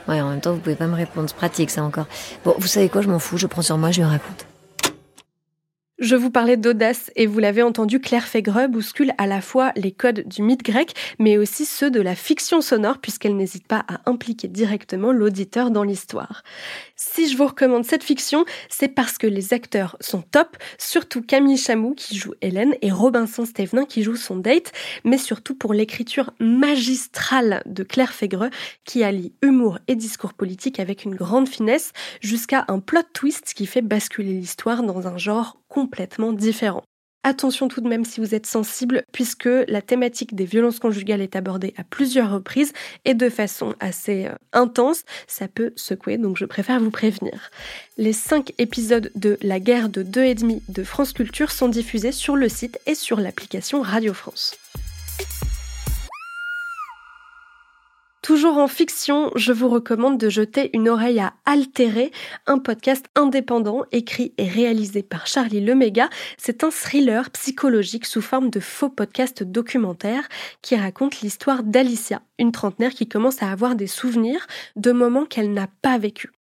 Ouais, 0.08 0.22
en 0.22 0.30
même 0.30 0.42
temps, 0.42 0.54
vous 0.54 0.60
pouvez 0.60 0.76
pas 0.76 0.88
me 0.88 0.96
répondre, 0.96 1.30
c'est 1.30 1.36
pratique 1.36 1.70
ça 1.70 1.84
encore. 1.84 2.08
Bon, 2.44 2.56
vous 2.58 2.68
savez 2.68 2.90
quoi, 2.90 3.02
je 3.02 3.10
m'en 3.10 3.20
fous, 3.20 3.38
je 3.38 3.48
prends 3.48 3.62
sur 3.62 3.78
moi, 3.78 3.92
je 3.92 4.02
lui 4.02 4.08
raconte. 4.08 4.46
Je 6.00 6.16
vous 6.16 6.32
parlais 6.32 6.58
d'audace 6.58 7.12
et 7.16 7.28
vous 7.28 7.38
l'avez 7.38 7.62
entendu, 7.62 8.00
Claire 8.00 8.26
Fégreux 8.26 8.68
bouscule 8.68 9.14
à 9.20 9.28
la 9.28 9.42
fois 9.42 9.72
les 9.76 9.92
codes 9.92 10.28
du 10.28 10.42
mythe 10.42 10.64
grec, 10.64 10.94
mais 11.20 11.38
aussi 11.38 11.66
ceux 11.66 11.92
de 11.92 12.02
la 12.02 12.16
fiction 12.16 12.62
sonore, 12.62 12.98
puisqu'elle 12.98 13.38
n'hésite 13.38 13.68
pas 13.68 13.86
à 13.88 14.10
impliquer 14.10 14.48
directement 14.48 15.12
l'auditeur 15.12 15.70
dans 15.70 15.84
l'histoire. 15.84 16.42
Si 16.96 17.30
je 17.30 17.38
vous 17.38 17.46
recommande 17.46 17.86
cette 17.86 18.04
fiction, 18.04 18.44
c'est 18.70 18.88
parce 18.88 19.20
que 19.20 19.28
les 19.28 19.54
acteurs 19.54 19.96
sont 20.00 20.24
top, 20.24 20.58
surtout 20.80 21.22
Camille 21.22 21.58
Chamou 21.58 21.94
qui 21.94 22.18
joue 22.18 22.34
Hélène 22.42 22.74
et 22.82 22.92
Robinson 22.92 23.46
Stevenin 23.46 23.86
qui 23.86 24.02
joue 24.02 24.16
son 24.16 24.38
date, 24.38 24.72
mais 25.04 25.20
surtout 25.20 25.54
pour 25.54 25.76
l'écriture 25.76 26.32
magistrale 26.40 27.62
de 27.68 27.84
Claire 27.84 28.14
Fégreux 28.14 28.50
qui 28.84 29.04
allie 29.04 29.34
humour 29.44 29.78
et 29.88 29.96
discours 29.96 30.34
politique 30.34 30.80
avec 30.80 31.06
une 31.06 31.16
grande 31.16 31.48
finesse 31.48 31.92
jusqu'à 32.20 32.66
un 32.68 32.80
plot 32.80 33.04
twist 33.14 33.54
qui 33.54 33.68
fait 33.68 33.82
basculer 33.84 34.34
l'histoire 34.34 34.82
dans 34.82 35.08
un 35.08 35.18
genre 35.18 35.60
complètement 35.74 36.34
différent. 36.34 36.84
Attention 37.26 37.68
tout 37.70 37.80
de 37.80 37.88
même 37.88 38.04
si 38.04 38.20
vous 38.20 38.36
êtes 38.36 38.46
sensible, 38.46 39.04
puisque 39.14 39.50
la 39.68 39.82
thématique 39.82 40.36
des 40.36 40.44
violences 40.44 40.80
conjugales 40.80 41.22
est 41.22 41.38
abordée 41.38 41.74
à 41.78 41.84
plusieurs 41.84 42.32
reprises 42.32 42.74
et 43.06 43.14
de 43.14 43.30
façon 43.30 43.74
assez 43.80 44.26
euh, 44.26 44.36
intense, 44.52 45.04
ça 45.26 45.48
peut 45.48 45.72
secouer, 45.78 46.18
donc 46.18 46.38
je 46.38 46.46
préfère 46.46 46.82
vous 46.82 46.92
prévenir. 46.92 47.50
Les 47.98 48.14
cinq 48.14 48.54
épisodes 48.58 49.10
de 49.16 49.38
La 49.42 49.62
guerre 49.62 49.88
de 49.90 50.04
deux 50.04 50.26
et 50.26 50.36
demi 50.36 50.62
de 50.68 50.84
France 50.84 51.14
Culture 51.14 51.52
sont 51.52 51.70
diffusés 51.70 52.12
sur 52.12 52.36
le 52.36 52.50
site 52.50 52.80
et 52.86 52.96
sur 52.96 53.20
l'application 53.20 53.82
Radio 53.82 54.14
France. 54.14 54.58
Toujours 58.24 58.58
en 58.58 58.70
fiction, 58.70 59.32
je 59.36 59.52
vous 59.52 59.68
recommande 59.68 60.18
de 60.18 60.30
jeter 60.30 60.70
une 60.72 60.88
oreille 60.88 61.20
à 61.20 61.34
Altérer, 61.44 62.10
un 62.48 62.58
podcast 62.58 63.06
indépendant 63.16 63.84
écrit 63.92 64.34
et 64.38 64.48
réalisé 64.48 65.04
par 65.04 65.28
Charlie 65.28 65.60
Leméga. 65.60 66.10
C'est 66.38 66.64
un 66.64 66.70
thriller 66.72 67.30
psychologique 67.32 68.06
sous 68.06 68.22
forme 68.22 68.50
de 68.50 68.62
faux 68.62 68.88
podcast 68.88 69.44
documentaire 69.44 70.30
qui 70.62 70.78
raconte 70.78 71.20
l'histoire 71.20 71.64
d'Alicia, 71.64 72.22
une 72.40 72.54
trentenaire 72.54 72.94
qui 72.94 73.10
commence 73.10 73.44
à 73.44 73.52
avoir 73.52 73.76
des 73.76 73.88
souvenirs 73.88 74.48
de 74.78 74.94
moments 74.94 75.26
qu'elle 75.26 75.52
n'a 75.52 75.68
pas 75.82 75.98
vécus. 75.98 76.32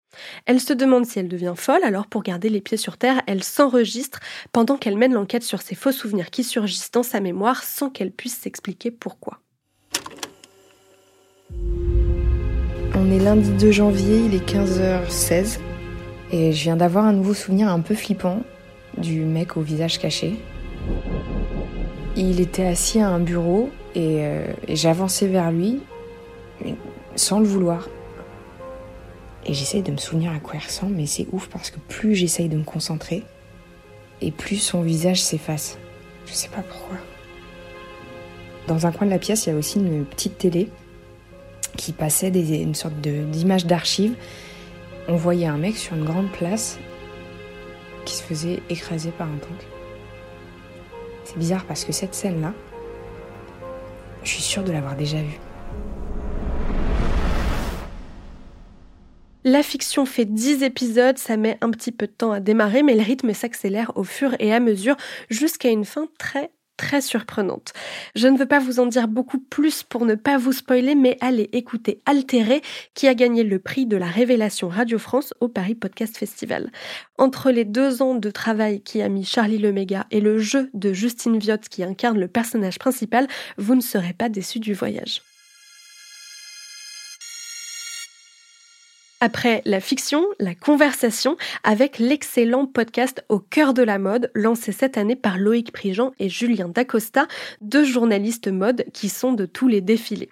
Elle 0.46 0.60
se 0.60 0.74
demande 0.74 1.04
si 1.04 1.18
elle 1.18 1.26
devient 1.26 1.54
folle, 1.56 1.82
alors 1.82 2.06
pour 2.06 2.22
garder 2.22 2.48
les 2.48 2.60
pieds 2.60 2.76
sur 2.76 2.96
terre, 2.96 3.22
elle 3.26 3.42
s'enregistre 3.42 4.20
pendant 4.52 4.76
qu'elle 4.76 4.96
mène 4.96 5.14
l'enquête 5.14 5.42
sur 5.42 5.60
ces 5.60 5.74
faux 5.74 5.90
souvenirs 5.90 6.30
qui 6.30 6.44
surgissent 6.44 6.92
dans 6.92 7.02
sa 7.02 7.18
mémoire 7.18 7.64
sans 7.64 7.90
qu'elle 7.90 8.12
puisse 8.12 8.38
s'expliquer 8.38 8.92
pourquoi. 8.92 9.41
On 12.94 13.10
est 13.10 13.18
lundi 13.18 13.50
2 13.50 13.70
janvier, 13.70 14.18
il 14.26 14.34
est 14.34 14.46
15h16 14.46 15.58
et 16.30 16.52
je 16.52 16.62
viens 16.62 16.76
d'avoir 16.76 17.04
un 17.04 17.12
nouveau 17.12 17.34
souvenir 17.34 17.68
un 17.68 17.80
peu 17.80 17.94
flippant 17.94 18.42
du 18.98 19.20
mec 19.20 19.56
au 19.56 19.60
visage 19.60 19.98
caché. 19.98 20.36
Il 22.16 22.40
était 22.40 22.66
assis 22.66 23.00
à 23.00 23.08
un 23.08 23.20
bureau 23.20 23.70
et, 23.94 24.18
euh, 24.20 24.44
j'avançais 24.68 25.26
vers 25.26 25.50
lui 25.50 25.80
sans 27.16 27.40
le 27.40 27.46
vouloir. 27.46 27.88
Et 29.44 29.54
j'essaye 29.54 29.82
de 29.82 29.90
me 29.90 29.96
souvenir 29.96 30.32
à 30.32 30.38
quoi 30.38 30.54
il 30.54 30.64
ressemble, 30.64 30.94
mais 30.94 31.06
c'est 31.06 31.26
ouf 31.32 31.48
parce 31.48 31.70
que 31.70 31.78
plus 31.88 32.14
j'essaye 32.14 32.48
de 32.48 32.56
me 32.56 32.64
concentrer 32.64 33.24
et 34.20 34.30
plus 34.30 34.58
son 34.58 34.82
visage 34.82 35.20
s'efface. 35.20 35.78
Je 36.26 36.32
sais 36.32 36.48
pas 36.48 36.62
pourquoi. 36.62 36.98
Dans 38.68 38.86
un 38.86 38.92
coin 38.92 39.06
de 39.06 39.12
la 39.12 39.18
pièce, 39.18 39.46
il 39.46 39.50
y 39.50 39.52
a 39.52 39.56
aussi 39.56 39.78
une 39.80 40.04
petite 40.04 40.38
télé 40.38 40.68
qui 41.76 41.92
passait 41.92 42.28
une 42.28 42.74
sorte 42.74 42.94
d'image 43.00 43.66
d'archive. 43.66 44.14
On 45.08 45.16
voyait 45.16 45.46
un 45.46 45.58
mec 45.58 45.76
sur 45.76 45.96
une 45.96 46.04
grande 46.04 46.30
place 46.30 46.78
qui 48.04 48.14
se 48.14 48.22
faisait 48.22 48.60
écraser 48.70 49.10
par 49.10 49.28
un 49.28 49.36
tank. 49.36 49.66
C'est 51.24 51.38
bizarre 51.38 51.64
parce 51.64 51.84
que 51.84 51.92
cette 51.92 52.14
scène-là, 52.14 52.52
je 54.22 54.30
suis 54.30 54.42
sûre 54.42 54.64
de 54.64 54.72
l'avoir 54.72 54.96
déjà 54.96 55.18
vue. 55.18 55.38
La 59.44 59.64
fiction 59.64 60.06
fait 60.06 60.24
10 60.24 60.62
épisodes, 60.62 61.18
ça 61.18 61.36
met 61.36 61.58
un 61.62 61.70
petit 61.70 61.90
peu 61.90 62.06
de 62.06 62.12
temps 62.12 62.30
à 62.30 62.38
démarrer, 62.38 62.84
mais 62.84 62.94
le 62.94 63.02
rythme 63.02 63.32
s'accélère 63.32 63.90
au 63.96 64.04
fur 64.04 64.36
et 64.38 64.54
à 64.54 64.60
mesure 64.60 64.96
jusqu'à 65.30 65.68
une 65.68 65.84
fin 65.84 66.06
très 66.16 66.52
très 66.82 67.00
surprenante. 67.00 67.72
Je 68.16 68.26
ne 68.26 68.36
veux 68.36 68.46
pas 68.46 68.58
vous 68.58 68.80
en 68.80 68.86
dire 68.86 69.06
beaucoup 69.06 69.38
plus 69.38 69.84
pour 69.84 70.04
ne 70.04 70.16
pas 70.16 70.36
vous 70.36 70.50
spoiler, 70.50 70.96
mais 70.96 71.16
allez 71.20 71.48
écouter 71.52 72.02
Altéré, 72.06 72.60
qui 72.94 73.06
a 73.06 73.14
gagné 73.14 73.44
le 73.44 73.60
prix 73.60 73.86
de 73.86 73.96
la 73.96 74.06
révélation 74.06 74.68
Radio 74.68 74.98
France 74.98 75.32
au 75.38 75.46
Paris 75.46 75.76
Podcast 75.76 76.16
Festival. 76.18 76.72
Entre 77.18 77.52
les 77.52 77.64
deux 77.64 78.02
ans 78.02 78.16
de 78.16 78.30
travail 78.30 78.80
qui 78.80 79.00
a 79.00 79.08
mis 79.08 79.24
Charlie 79.24 79.58
Leméga 79.58 80.06
et 80.10 80.20
le 80.20 80.40
jeu 80.40 80.70
de 80.74 80.92
Justine 80.92 81.38
Viot 81.38 81.56
qui 81.70 81.84
incarne 81.84 82.18
le 82.18 82.26
personnage 82.26 82.80
principal, 82.80 83.28
vous 83.58 83.76
ne 83.76 83.80
serez 83.80 84.12
pas 84.12 84.28
déçus 84.28 84.58
du 84.58 84.74
voyage. 84.74 85.22
Après 89.24 89.62
la 89.66 89.78
fiction, 89.78 90.26
la 90.40 90.56
conversation 90.56 91.36
avec 91.62 92.00
l'excellent 92.00 92.66
podcast 92.66 93.24
Au 93.28 93.38
cœur 93.38 93.72
de 93.72 93.84
la 93.84 94.00
mode, 94.00 94.32
lancé 94.34 94.72
cette 94.72 94.98
année 94.98 95.14
par 95.14 95.38
Loïc 95.38 95.70
Prigent 95.70 96.10
et 96.18 96.28
Julien 96.28 96.68
Dacosta, 96.68 97.28
deux 97.60 97.84
journalistes 97.84 98.48
mode 98.48 98.84
qui 98.92 99.08
sont 99.08 99.32
de 99.32 99.46
tous 99.46 99.68
les 99.68 99.80
défilés. 99.80 100.30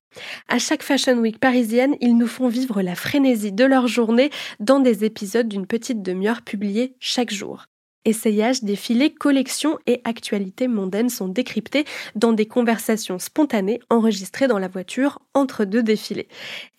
À 0.49 0.59
chaque 0.59 0.83
Fashion 0.83 1.19
Week 1.19 1.39
parisienne, 1.39 1.95
ils 2.01 2.17
nous 2.17 2.27
font 2.27 2.49
vivre 2.49 2.83
la 2.83 2.97
frénésie 2.97 3.53
de 3.53 3.65
leur 3.65 3.87
journée 3.87 4.31
dans 4.59 4.81
des 4.81 5.05
épisodes 5.05 5.47
d'une 5.47 5.69
petite 5.69 6.03
demi-heure 6.03 6.43
publiés 6.43 6.97
chaque 6.99 7.33
jour. 7.33 7.70
Essayages, 8.07 8.65
défilés, 8.65 9.13
collections 9.13 9.79
et 9.87 10.01
actualités 10.05 10.69
mondaines 10.69 11.11
sont 11.11 11.29
décryptés 11.29 11.85
dans 12.15 12.33
des 12.33 12.47
conversations 12.47 13.19
spontanées 13.19 13.81
enregistrées 13.91 14.49
dans 14.49 14.59
la 14.59 14.69
voiture 14.69 15.19
entre 15.35 15.67
deux 15.67 15.83
défilés. 15.83 16.27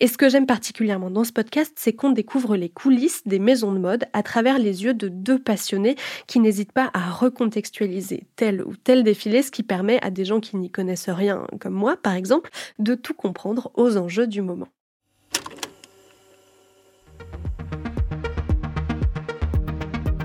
Et 0.00 0.08
ce 0.08 0.18
que 0.18 0.28
j'aime 0.28 0.46
particulièrement 0.46 1.10
dans 1.10 1.22
ce 1.22 1.32
podcast, 1.32 1.72
c'est 1.76 1.92
qu'on 1.92 2.10
découvre 2.10 2.56
les 2.56 2.68
coulisses 2.68 3.22
des 3.24 3.38
maisons 3.38 3.72
de 3.72 3.78
mode 3.78 4.06
à 4.12 4.24
travers 4.24 4.58
les 4.58 4.82
yeux 4.82 4.94
de 4.94 5.06
deux 5.06 5.38
passionnés 5.38 5.94
qui 6.26 6.40
n'hésitent 6.40 6.72
pas 6.72 6.90
à 6.92 7.10
recontextualiser 7.10 8.24
tel 8.34 8.62
ou 8.62 8.74
tel 8.74 9.04
défilé, 9.04 9.42
ce 9.42 9.52
qui 9.52 9.62
permet 9.62 10.02
à 10.02 10.10
des 10.10 10.24
gens 10.24 10.40
qui 10.40 10.56
n'y 10.56 10.72
connaissent 10.72 11.08
rien, 11.08 11.46
comme 11.60 11.74
moi 11.74 11.96
par 11.96 12.14
exemple, 12.14 12.50
de 12.80 12.96
tout 12.96 13.14
comprendre 13.14 13.70
aux 13.74 13.96
enjeux 13.96 14.26
du 14.26 14.42
moment. 14.42 14.68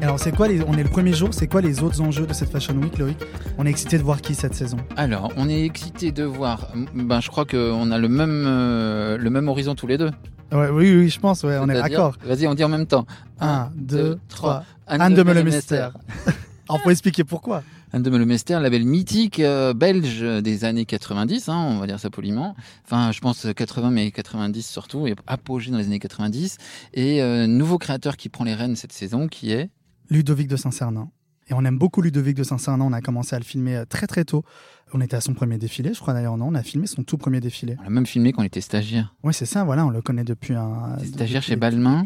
Alors, 0.07 0.21
c'est 0.21 0.33
quoi 0.33 0.47
les... 0.47 0.61
On 0.63 0.71
est 0.75 0.83
le 0.83 0.89
premier 0.89 1.11
jour, 1.11 1.33
c'est 1.33 1.47
quoi 1.47 1.59
les 1.59 1.83
autres 1.83 1.99
enjeux 1.99 2.25
de 2.25 2.31
cette 2.31 2.49
Fashion 2.49 2.73
Week, 2.75 2.97
Loïc? 2.97 3.17
On 3.57 3.65
est 3.65 3.69
excité 3.69 3.97
de 3.97 4.03
voir 4.03 4.21
qui 4.21 4.35
cette 4.35 4.55
saison? 4.55 4.77
Alors, 4.95 5.33
on 5.35 5.49
est 5.49 5.65
excité 5.65 6.13
de 6.13 6.23
voir. 6.23 6.71
Ben, 6.95 7.19
je 7.19 7.27
crois 7.29 7.43
qu'on 7.43 7.91
a 7.91 7.97
le 7.97 8.07
même, 8.07 8.45
euh, 8.47 9.17
le 9.17 9.29
même 9.29 9.49
horizon 9.49 9.75
tous 9.75 9.85
les 9.85 9.97
deux. 9.97 10.11
Ouais, 10.53 10.69
Oui, 10.69 10.95
oui, 10.95 11.09
je 11.09 11.19
pense, 11.19 11.43
ouais, 11.43 11.57
on 11.59 11.67
est 11.67 11.73
d'accord. 11.73 12.15
Vas-y, 12.23 12.47
on 12.47 12.53
dit 12.53 12.63
en 12.63 12.69
même 12.69 12.85
temps. 12.85 13.05
1, 13.41 13.71
2, 13.75 14.17
3. 14.29 14.63
Anne, 14.87 15.13
de 15.13 15.23
Meulemester. 15.23 15.89
Alors, 16.69 16.81
faut 16.81 16.89
expliquer 16.89 17.25
pourquoi. 17.25 17.63
Anne 17.91 18.03
de 18.03 18.09
Meulemester, 18.09 18.61
label 18.61 18.85
mythique 18.85 19.41
euh, 19.41 19.73
belge 19.73 20.21
des 20.21 20.63
années 20.63 20.85
90, 20.85 21.49
hein, 21.49 21.67
on 21.69 21.79
va 21.79 21.85
dire 21.87 21.99
ça 21.99 22.09
poliment. 22.09 22.55
Enfin, 22.85 23.11
je 23.11 23.19
pense 23.19 23.45
80, 23.53 23.91
mais 23.91 24.11
90 24.11 24.65
surtout, 24.65 25.05
et 25.05 25.15
apogée 25.27 25.69
dans 25.69 25.77
les 25.77 25.87
années 25.87 25.99
90. 25.99 26.59
Et 26.93 27.21
euh, 27.21 27.45
nouveau 27.45 27.77
créateur 27.77 28.15
qui 28.15 28.29
prend 28.29 28.45
les 28.45 28.55
rênes 28.55 28.77
cette 28.77 28.93
saison, 28.93 29.27
qui 29.27 29.51
est 29.51 29.69
Ludovic 30.09 30.47
de 30.47 30.55
Saint-Cernin. 30.55 31.09
Et 31.49 31.53
on 31.53 31.63
aime 31.63 31.77
beaucoup 31.77 32.01
Ludovic 32.01 32.35
de 32.35 32.43
Saint-Cernin. 32.43 32.83
On 32.85 32.91
a 32.93 33.01
commencé 33.01 33.35
à 33.35 33.39
le 33.39 33.45
filmer 33.45 33.77
euh, 33.77 33.85
très 33.85 34.05
très 34.07 34.25
tôt. 34.25 34.43
On 34.93 34.99
était 35.01 35.15
à 35.15 35.21
son 35.21 35.33
premier 35.33 35.57
défilé, 35.57 35.93
je 35.93 35.99
crois 35.99 36.13
d'ailleurs. 36.13 36.35
Non, 36.37 36.47
on 36.47 36.55
a 36.55 36.63
filmé 36.63 36.87
son 36.87 37.03
tout 37.03 37.17
premier 37.17 37.39
défilé. 37.39 37.75
On 37.79 37.83
l'a 37.83 37.89
même 37.89 38.05
filmé 38.05 38.33
quand 38.33 38.41
on 38.41 38.45
était 38.45 38.61
stagiaire. 38.61 39.15
Oui, 39.23 39.33
c'est 39.33 39.45
ça, 39.45 39.63
voilà, 39.63 39.85
on 39.85 39.89
le 39.89 40.01
connaît 40.01 40.23
depuis 40.25 40.53
un. 40.55 40.97
Stagiaire 41.05 41.39
depuis- 41.41 41.51
chez 41.51 41.55
Balmain. 41.55 42.05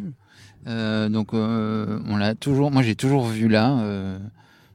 Euh, 0.68 1.10
donc, 1.10 1.34
euh, 1.34 2.00
on 2.06 2.18
l'a 2.18 2.36
toujours. 2.36 2.70
Moi, 2.72 2.84
j'ai 2.84 2.96
toujours 2.96 3.26
vu 3.28 3.48
là. 3.48 3.80
euh, 3.80 4.20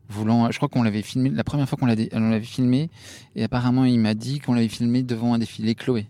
voulant, 0.08 0.50
je 0.52 0.56
crois 0.56 0.68
qu'on 0.68 0.84
l'avait 0.84 1.02
filmé 1.02 1.30
la 1.30 1.42
première 1.42 1.68
fois 1.68 1.76
qu'on 1.78 1.92
dé- 1.92 2.08
l'avait 2.12 2.40
filmé 2.40 2.90
et 3.34 3.42
apparemment 3.42 3.84
il 3.84 3.98
m'a 3.98 4.14
dit 4.14 4.38
qu'on 4.38 4.54
l'avait 4.54 4.68
filmé 4.68 5.02
devant 5.02 5.34
un 5.34 5.38
défilé 5.40 5.74
Chloé, 5.74 6.06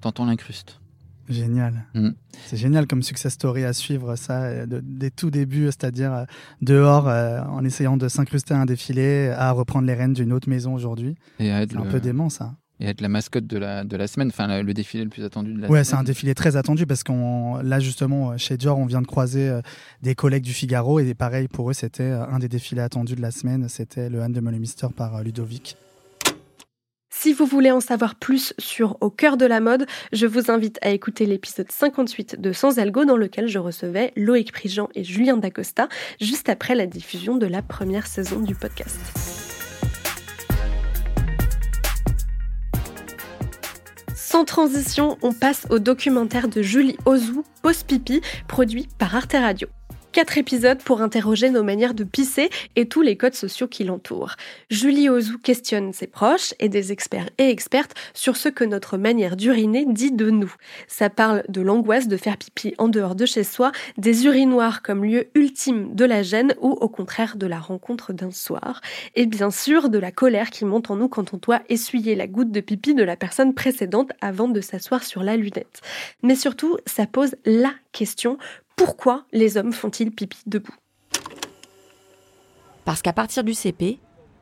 tentant 0.00 0.24
l'incruste. 0.24 0.78
Génial. 1.28 1.84
Mm. 1.94 2.10
C'est 2.46 2.56
génial 2.56 2.86
comme 2.86 3.02
success 3.02 3.32
story 3.32 3.64
à 3.64 3.72
suivre 3.72 4.16
ça 4.16 4.42
euh, 4.42 4.66
des 4.66 5.10
tout 5.10 5.30
débuts, 5.30 5.66
c'est-à-dire 5.66 6.12
euh, 6.12 6.24
dehors 6.62 7.06
en 7.06 7.64
essayant 7.64 7.96
de 7.96 8.08
s'incruster 8.08 8.54
à 8.54 8.60
un 8.60 8.66
défilé, 8.66 9.32
à 9.36 9.52
reprendre 9.52 9.86
les 9.86 9.94
rênes 9.94 10.14
d'une 10.14 10.32
autre 10.32 10.48
maison 10.48 10.74
aujourd'hui. 10.74 11.16
C'est 11.38 11.50
un 11.50 11.86
peu 11.90 12.00
dément 12.00 12.28
ça 12.28 12.54
et 12.80 12.86
être 12.86 13.00
la 13.00 13.08
mascotte 13.08 13.46
de 13.46 13.56
la, 13.56 13.84
de 13.84 13.96
la 13.96 14.06
semaine, 14.06 14.28
enfin 14.28 14.62
le 14.62 14.74
défilé 14.74 15.04
le 15.04 15.10
plus 15.10 15.24
attendu 15.24 15.52
de 15.52 15.60
la 15.60 15.68
semaine. 15.68 15.78
Ouais, 15.78 15.84
c'est 15.84 15.94
un 15.94 16.02
défilé 16.02 16.34
très 16.34 16.56
attendu 16.56 16.86
parce 16.86 17.04
qu'on 17.04 17.58
là 17.62 17.78
justement 17.78 18.36
chez 18.36 18.56
Dior, 18.56 18.78
on 18.78 18.86
vient 18.86 19.02
de 19.02 19.06
croiser 19.06 19.48
euh, 19.48 19.60
des 20.02 20.14
collègues 20.14 20.42
du 20.42 20.52
Figaro 20.52 20.98
et 20.98 21.14
pareil 21.14 21.48
pour 21.48 21.70
eux, 21.70 21.72
c'était 21.72 22.02
euh, 22.02 22.26
un 22.26 22.38
des 22.38 22.48
défilés 22.48 22.82
attendus 22.82 23.14
de 23.14 23.22
la 23.22 23.30
semaine, 23.30 23.68
c'était 23.68 24.08
le 24.08 24.22
Anne 24.22 24.32
de 24.32 24.40
Mister 24.40 24.88
par 24.94 25.16
euh, 25.16 25.22
Ludovic. 25.22 25.76
Si 27.24 27.32
vous 27.32 27.46
voulez 27.46 27.70
en 27.70 27.80
savoir 27.80 28.16
plus 28.16 28.52
sur 28.58 28.98
Au 29.00 29.08
cœur 29.08 29.38
de 29.38 29.46
la 29.46 29.58
mode, 29.58 29.86
je 30.12 30.26
vous 30.26 30.50
invite 30.50 30.78
à 30.82 30.90
écouter 30.90 31.24
l'épisode 31.24 31.72
58 31.72 32.38
de 32.38 32.52
Sans 32.52 32.78
Algo 32.78 33.06
dans 33.06 33.16
lequel 33.16 33.48
je 33.48 33.58
recevais 33.58 34.12
Loïc 34.14 34.52
Prigent 34.52 34.90
et 34.94 35.04
Julien 35.04 35.38
Dacosta 35.38 35.88
juste 36.20 36.50
après 36.50 36.74
la 36.74 36.84
diffusion 36.84 37.36
de 37.36 37.46
la 37.46 37.62
première 37.62 38.06
saison 38.06 38.40
du 38.40 38.54
podcast. 38.54 38.98
Sans 44.14 44.44
transition, 44.44 45.16
on 45.22 45.32
passe 45.32 45.66
au 45.70 45.78
documentaire 45.78 46.48
de 46.48 46.60
Julie 46.60 46.98
Ozou, 47.06 47.42
Post 47.62 47.86
Pipi, 47.86 48.20
produit 48.48 48.86
par 48.98 49.16
Arte 49.16 49.32
Radio. 49.32 49.68
Quatre 50.14 50.38
épisodes 50.38 50.78
pour 50.78 51.02
interroger 51.02 51.50
nos 51.50 51.64
manières 51.64 51.92
de 51.92 52.04
pisser 52.04 52.48
et 52.76 52.86
tous 52.86 53.02
les 53.02 53.16
codes 53.16 53.34
sociaux 53.34 53.66
qui 53.66 53.82
l'entourent. 53.82 54.36
Julie 54.70 55.08
Ozou 55.08 55.38
questionne 55.38 55.92
ses 55.92 56.06
proches 56.06 56.54
et 56.60 56.68
des 56.68 56.92
experts 56.92 57.30
et 57.38 57.50
expertes 57.50 57.96
sur 58.14 58.36
ce 58.36 58.48
que 58.48 58.62
notre 58.62 58.96
manière 58.96 59.34
d'uriner 59.34 59.84
dit 59.88 60.12
de 60.12 60.30
nous. 60.30 60.54
Ça 60.86 61.10
parle 61.10 61.42
de 61.48 61.60
l'angoisse 61.60 62.06
de 62.06 62.16
faire 62.16 62.36
pipi 62.36 62.74
en 62.78 62.86
dehors 62.86 63.16
de 63.16 63.26
chez 63.26 63.42
soi, 63.42 63.72
des 63.98 64.24
urinoirs 64.26 64.82
comme 64.82 65.04
lieu 65.04 65.26
ultime 65.34 65.92
de 65.96 66.04
la 66.04 66.22
gêne 66.22 66.54
ou 66.60 66.70
au 66.70 66.88
contraire 66.88 67.34
de 67.34 67.48
la 67.48 67.58
rencontre 67.58 68.12
d'un 68.12 68.30
soir. 68.30 68.82
Et 69.16 69.26
bien 69.26 69.50
sûr 69.50 69.88
de 69.88 69.98
la 69.98 70.12
colère 70.12 70.50
qui 70.50 70.64
monte 70.64 70.92
en 70.92 70.96
nous 70.96 71.08
quand 71.08 71.34
on 71.34 71.38
doit 71.38 71.62
essuyer 71.68 72.14
la 72.14 72.28
goutte 72.28 72.52
de 72.52 72.60
pipi 72.60 72.94
de 72.94 73.02
la 73.02 73.16
personne 73.16 73.52
précédente 73.52 74.12
avant 74.20 74.46
de 74.46 74.60
s'asseoir 74.60 75.02
sur 75.02 75.24
la 75.24 75.36
lunette. 75.36 75.80
Mais 76.22 76.36
surtout, 76.36 76.76
ça 76.86 77.08
pose 77.08 77.34
la 77.44 77.72
question 77.90 78.38
pourquoi 78.76 79.24
les 79.32 79.56
hommes 79.56 79.72
font-ils 79.72 80.10
pipi 80.10 80.38
debout? 80.46 80.74
Parce 82.84 83.02
qu'à 83.02 83.12
partir 83.12 83.44
du 83.44 83.54
CP, 83.54 83.98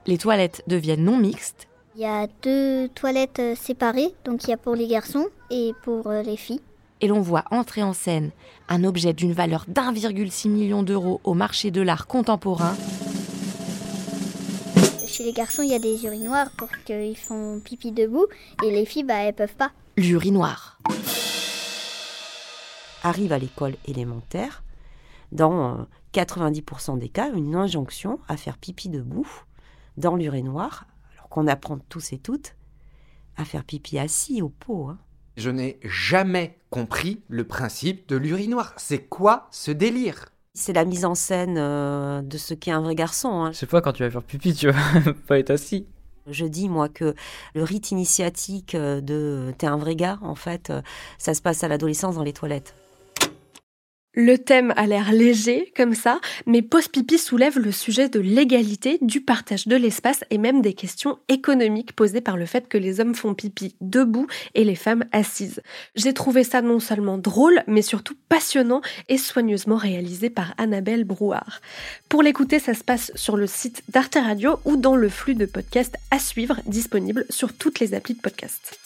les 0.06 0.18
toilettes 0.18 0.62
deviennent 0.66 1.04
non 1.04 1.16
mixtes. 1.16 1.68
Il 1.94 2.00
y 2.00 2.06
a 2.06 2.26
deux 2.42 2.88
toilettes 2.88 3.38
euh, 3.38 3.54
séparées, 3.54 4.14
donc 4.24 4.44
il 4.44 4.50
y 4.50 4.52
a 4.52 4.56
pour 4.56 4.74
les 4.74 4.86
garçons 4.86 5.26
et 5.50 5.72
pour 5.82 6.06
euh, 6.06 6.22
les 6.22 6.36
filles. 6.36 6.60
Et 7.02 7.08
l'on 7.08 7.20
voit 7.20 7.44
entrer 7.50 7.82
en 7.82 7.92
scène 7.92 8.30
un 8.68 8.84
objet 8.84 9.12
d'une 9.12 9.32
valeur 9.32 9.64
d'1,6 9.68 10.48
million 10.48 10.82
d'euros 10.82 11.20
au 11.24 11.34
marché 11.34 11.70
de 11.70 11.82
l'art 11.82 12.06
contemporain. 12.06 12.74
Chez 15.06 15.24
les 15.24 15.32
garçons, 15.32 15.62
il 15.62 15.68
y 15.68 15.74
a 15.74 15.78
des 15.78 16.04
urinoirs 16.06 16.50
pour 16.56 16.68
qu'ils 16.86 17.16
font 17.16 17.60
pipi 17.62 17.92
debout 17.92 18.26
et 18.64 18.70
les 18.70 18.86
filles, 18.86 19.04
bah, 19.04 19.16
elles 19.16 19.34
peuvent 19.34 19.54
pas. 19.54 19.72
L'urinoir 19.98 20.78
arrive 23.02 23.32
à 23.32 23.38
l'école 23.38 23.74
élémentaire, 23.86 24.62
dans 25.32 25.86
90% 26.14 26.96
euh, 26.96 26.98
des 26.98 27.08
cas, 27.08 27.30
une 27.32 27.54
injonction 27.54 28.18
à 28.28 28.36
faire 28.36 28.58
pipi 28.58 28.88
debout 28.88 29.28
dans 29.96 30.16
l'urinoir, 30.16 30.86
alors 31.14 31.28
qu'on 31.28 31.46
apprend 31.46 31.78
tous 31.88 32.12
et 32.12 32.18
toutes 32.18 32.54
à 33.36 33.44
faire 33.44 33.64
pipi 33.64 33.98
assis 33.98 34.42
au 34.42 34.48
pot. 34.48 34.88
Hein. 34.88 34.98
Je 35.36 35.50
n'ai 35.50 35.78
jamais 35.82 36.58
compris 36.70 37.22
le 37.28 37.44
principe 37.44 38.08
de 38.08 38.16
l'urinoir. 38.16 38.74
C'est 38.76 39.06
quoi 39.06 39.48
ce 39.50 39.70
délire? 39.70 40.28
C'est 40.54 40.74
la 40.74 40.84
mise 40.84 41.06
en 41.06 41.14
scène 41.14 41.56
euh, 41.56 42.20
de 42.20 42.36
ce 42.36 42.52
qu'est 42.52 42.70
un 42.70 42.82
vrai 42.82 42.94
garçon. 42.94 43.30
Hein. 43.30 43.52
Je 43.52 43.58
sais 43.58 43.66
pas, 43.66 43.80
quand 43.80 43.94
tu 43.94 44.02
vas 44.02 44.10
faire 44.10 44.22
pipi, 44.22 44.52
tu 44.52 44.70
vas 44.70 45.12
pas 45.26 45.38
être 45.38 45.50
assis. 45.50 45.86
Je 46.26 46.44
dis, 46.44 46.68
moi, 46.68 46.90
que 46.90 47.14
le 47.54 47.64
rite 47.64 47.90
initiatique 47.90 48.74
euh, 48.74 49.00
de 49.00 49.54
t'es 49.56 49.66
un 49.66 49.78
vrai 49.78 49.96
gars, 49.96 50.18
en 50.20 50.34
fait, 50.34 50.70
ça 51.16 51.32
se 51.32 51.40
passe 51.40 51.64
à 51.64 51.68
l'adolescence 51.68 52.16
dans 52.16 52.22
les 52.22 52.34
toilettes. 52.34 52.74
Le 54.14 54.36
thème 54.36 54.74
a 54.76 54.86
l'air 54.86 55.10
léger 55.10 55.72
comme 55.74 55.94
ça, 55.94 56.20
mais 56.44 56.60
Post 56.60 56.90
Pipi 56.90 57.16
soulève 57.16 57.58
le 57.58 57.72
sujet 57.72 58.10
de 58.10 58.20
l'égalité, 58.20 58.98
du 59.00 59.22
partage 59.22 59.66
de 59.66 59.74
l'espace 59.74 60.22
et 60.28 60.36
même 60.36 60.60
des 60.60 60.74
questions 60.74 61.18
économiques 61.28 61.94
posées 61.94 62.20
par 62.20 62.36
le 62.36 62.44
fait 62.44 62.68
que 62.68 62.76
les 62.76 63.00
hommes 63.00 63.14
font 63.14 63.32
pipi 63.32 63.74
debout 63.80 64.26
et 64.54 64.64
les 64.64 64.74
femmes 64.74 65.06
assises. 65.12 65.62
J'ai 65.94 66.12
trouvé 66.12 66.44
ça 66.44 66.60
non 66.60 66.78
seulement 66.78 67.16
drôle, 67.16 67.62
mais 67.66 67.80
surtout 67.80 68.14
passionnant 68.28 68.82
et 69.08 69.16
soigneusement 69.16 69.76
réalisé 69.76 70.28
par 70.28 70.52
Annabelle 70.58 71.04
Brouard. 71.04 71.62
Pour 72.10 72.22
l'écouter, 72.22 72.58
ça 72.58 72.74
se 72.74 72.84
passe 72.84 73.12
sur 73.14 73.38
le 73.38 73.46
site 73.46 73.82
d'Arte 73.88 74.16
Radio 74.22 74.58
ou 74.66 74.76
dans 74.76 74.96
le 74.96 75.08
flux 75.08 75.34
de 75.34 75.46
podcasts 75.46 75.96
à 76.10 76.18
suivre 76.18 76.60
disponible 76.66 77.24
sur 77.30 77.54
toutes 77.54 77.80
les 77.80 77.94
applis 77.94 78.14
de 78.14 78.20
podcast. 78.20 78.78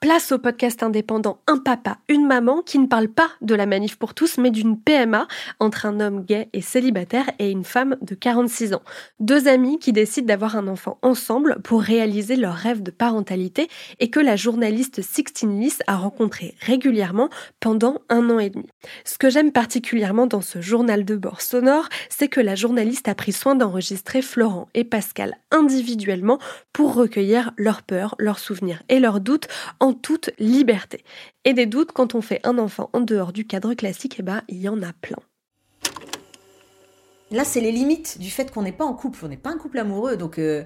Place 0.00 0.30
au 0.30 0.38
podcast 0.38 0.84
indépendant 0.84 1.40
Un 1.48 1.58
papa, 1.58 1.98
une 2.08 2.24
maman 2.24 2.62
qui 2.62 2.78
ne 2.78 2.86
parle 2.86 3.08
pas 3.08 3.30
de 3.40 3.56
la 3.56 3.66
manif 3.66 3.96
pour 3.96 4.14
tous, 4.14 4.38
mais 4.38 4.52
d'une 4.52 4.78
PMA 4.78 5.26
entre 5.58 5.86
un 5.86 5.98
homme 5.98 6.24
gay 6.24 6.48
et 6.52 6.60
célibataire 6.60 7.28
et 7.40 7.50
une 7.50 7.64
femme 7.64 7.96
de 8.00 8.14
46 8.14 8.74
ans. 8.74 8.82
Deux 9.18 9.48
amis 9.48 9.80
qui 9.80 9.92
décident 9.92 10.28
d'avoir 10.28 10.54
un 10.54 10.68
enfant 10.68 10.98
ensemble 11.02 11.60
pour 11.64 11.82
réaliser 11.82 12.36
leur 12.36 12.54
rêve 12.54 12.80
de 12.80 12.92
parentalité 12.92 13.66
et 13.98 14.08
que 14.08 14.20
la 14.20 14.36
journaliste 14.36 15.02
Sixtine 15.02 15.60
Lys 15.60 15.80
a 15.88 15.96
rencontré 15.96 16.54
régulièrement 16.60 17.28
pendant 17.58 18.00
un 18.08 18.30
an 18.30 18.38
et 18.38 18.50
demi. 18.50 18.68
Ce 19.04 19.18
que 19.18 19.30
j'aime 19.30 19.50
particulièrement 19.50 20.28
dans 20.28 20.42
ce 20.42 20.60
journal 20.60 21.04
de 21.04 21.16
bord 21.16 21.40
sonore, 21.40 21.88
c'est 22.08 22.28
que 22.28 22.40
la 22.40 22.54
journaliste 22.54 23.08
a 23.08 23.16
pris 23.16 23.32
soin 23.32 23.56
d'enregistrer 23.56 24.22
Florent 24.22 24.68
et 24.74 24.84
Pascal 24.84 25.38
individuellement 25.50 26.38
pour 26.72 26.94
recueillir 26.94 27.50
leurs 27.56 27.82
peurs, 27.82 28.14
leurs 28.20 28.38
souvenirs 28.38 28.84
et 28.88 29.00
leurs 29.00 29.18
doutes 29.18 29.48
toute 29.92 30.30
liberté. 30.38 31.04
Et 31.44 31.54
des 31.54 31.66
doutes 31.66 31.92
quand 31.92 32.14
on 32.14 32.20
fait 32.20 32.40
un 32.44 32.58
enfant 32.58 32.90
en 32.92 33.00
dehors 33.00 33.32
du 33.32 33.46
cadre 33.46 33.74
classique, 33.74 34.16
eh 34.18 34.22
ben, 34.22 34.42
il 34.48 34.58
y 34.58 34.68
en 34.68 34.82
a 34.82 34.92
plein. 34.92 35.18
Là, 37.30 37.44
c'est 37.44 37.60
les 37.60 37.72
limites 37.72 38.18
du 38.18 38.30
fait 38.30 38.50
qu'on 38.50 38.62
n'est 38.62 38.72
pas 38.72 38.86
en 38.86 38.94
couple. 38.94 39.18
On 39.24 39.28
n'est 39.28 39.36
pas 39.36 39.50
un 39.50 39.58
couple 39.58 39.78
amoureux, 39.78 40.16
donc 40.16 40.38
euh, 40.38 40.64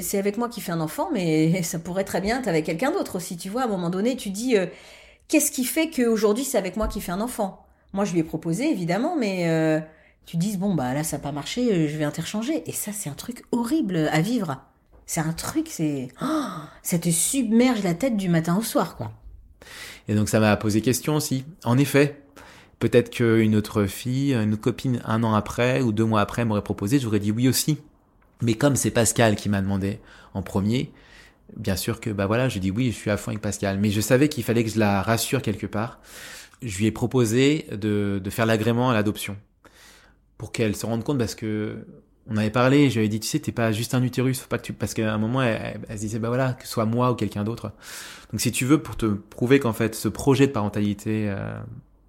c'est 0.00 0.18
avec 0.18 0.36
moi 0.38 0.48
qui 0.48 0.60
fait 0.60 0.72
un 0.72 0.80
enfant, 0.80 1.10
mais 1.12 1.62
ça 1.62 1.78
pourrait 1.78 2.04
très 2.04 2.20
bien 2.20 2.38
être 2.38 2.48
avec 2.48 2.64
quelqu'un 2.64 2.92
d'autre 2.92 3.16
aussi. 3.16 3.36
Tu 3.36 3.48
vois, 3.48 3.62
à 3.62 3.64
un 3.64 3.68
moment 3.68 3.90
donné, 3.90 4.16
tu 4.16 4.30
dis 4.30 4.56
euh, 4.56 4.66
qu'est-ce 5.26 5.50
qui 5.50 5.64
fait 5.64 5.90
qu'aujourd'hui 5.90 6.44
c'est 6.44 6.58
avec 6.58 6.76
moi 6.76 6.88
qui 6.88 7.00
fait 7.00 7.12
un 7.12 7.20
enfant? 7.20 7.64
Moi, 7.92 8.04
je 8.04 8.12
lui 8.12 8.20
ai 8.20 8.24
proposé 8.24 8.70
évidemment, 8.70 9.16
mais 9.16 9.48
euh, 9.48 9.80
tu 10.26 10.36
dis 10.36 10.56
bon 10.56 10.74
bah 10.74 10.92
là 10.92 11.02
ça 11.04 11.16
n'a 11.16 11.22
pas 11.22 11.32
marché, 11.32 11.88
je 11.88 11.96
vais 11.96 12.04
interchanger. 12.04 12.62
Et 12.68 12.72
ça, 12.72 12.92
c'est 12.92 13.10
un 13.10 13.14
truc 13.14 13.42
horrible 13.50 14.08
à 14.12 14.20
vivre. 14.20 14.62
C'est 15.08 15.20
un 15.20 15.32
truc, 15.32 15.68
c'est. 15.70 16.08
Oh, 16.20 16.44
ça 16.82 16.98
te 16.98 17.08
submerge 17.08 17.82
la 17.82 17.94
tête 17.94 18.18
du 18.18 18.28
matin 18.28 18.58
au 18.58 18.62
soir, 18.62 18.94
quoi. 18.94 19.10
Et 20.06 20.14
donc 20.14 20.28
ça 20.28 20.38
m'a 20.38 20.54
posé 20.58 20.82
question 20.82 21.16
aussi. 21.16 21.46
En 21.64 21.78
effet, 21.78 22.20
peut-être 22.78 23.08
qu'une 23.08 23.56
autre 23.56 23.86
fille, 23.86 24.34
une 24.34 24.52
autre 24.52 24.60
copine, 24.60 25.00
un 25.06 25.24
an 25.24 25.32
après 25.34 25.80
ou 25.80 25.92
deux 25.92 26.04
mois 26.04 26.20
après 26.20 26.44
m'aurait 26.44 26.62
proposé, 26.62 26.98
j'aurais 26.98 27.20
dit 27.20 27.32
oui 27.32 27.48
aussi. 27.48 27.78
Mais 28.42 28.52
comme 28.52 28.76
c'est 28.76 28.90
Pascal 28.90 29.34
qui 29.34 29.48
m'a 29.48 29.62
demandé 29.62 29.98
en 30.34 30.42
premier, 30.42 30.92
bien 31.56 31.74
sûr 31.74 32.00
que 32.00 32.10
bah 32.10 32.26
voilà, 32.26 32.50
je 32.50 32.58
dis 32.58 32.70
oui, 32.70 32.92
je 32.92 32.96
suis 32.96 33.10
à 33.10 33.16
fond 33.16 33.30
avec 33.30 33.40
Pascal. 33.40 33.78
Mais 33.78 33.88
je 33.88 34.02
savais 34.02 34.28
qu'il 34.28 34.44
fallait 34.44 34.62
que 34.62 34.70
je 34.70 34.78
la 34.78 35.00
rassure 35.00 35.40
quelque 35.40 35.66
part. 35.66 36.00
Je 36.60 36.76
lui 36.76 36.84
ai 36.84 36.92
proposé 36.92 37.66
de, 37.72 38.20
de 38.22 38.30
faire 38.30 38.44
l'agrément 38.44 38.90
à 38.90 38.94
l'adoption 38.94 39.38
pour 40.36 40.52
qu'elle 40.52 40.76
se 40.76 40.84
rende 40.84 41.02
compte 41.02 41.18
parce 41.18 41.34
que 41.34 41.78
on 42.30 42.36
avait 42.36 42.50
parlé, 42.50 42.90
je 42.90 42.94
lui 42.94 43.00
avais 43.00 43.08
dit, 43.08 43.20
tu 43.20 43.28
sais, 43.28 43.38
t'es 43.38 43.52
pas 43.52 43.72
juste 43.72 43.94
un 43.94 44.02
utérus, 44.02 44.40
faut 44.40 44.48
pas 44.48 44.58
que 44.58 44.64
tu, 44.64 44.72
parce 44.72 44.94
qu'à 44.94 45.12
un 45.12 45.18
moment, 45.18 45.42
elle, 45.42 45.80
se 45.90 46.00
disait, 46.00 46.18
bah 46.18 46.28
voilà, 46.28 46.52
que 46.52 46.64
ce 46.64 46.72
soit 46.72 46.84
moi 46.84 47.10
ou 47.10 47.14
quelqu'un 47.14 47.42
d'autre. 47.42 47.72
Donc 48.30 48.40
si 48.40 48.52
tu 48.52 48.66
veux, 48.66 48.78
pour 48.82 48.96
te 48.96 49.06
prouver 49.06 49.60
qu'en 49.60 49.72
fait, 49.72 49.94
ce 49.94 50.08
projet 50.08 50.46
de 50.46 50.52
parentalité 50.52 51.30
euh, 51.30 51.58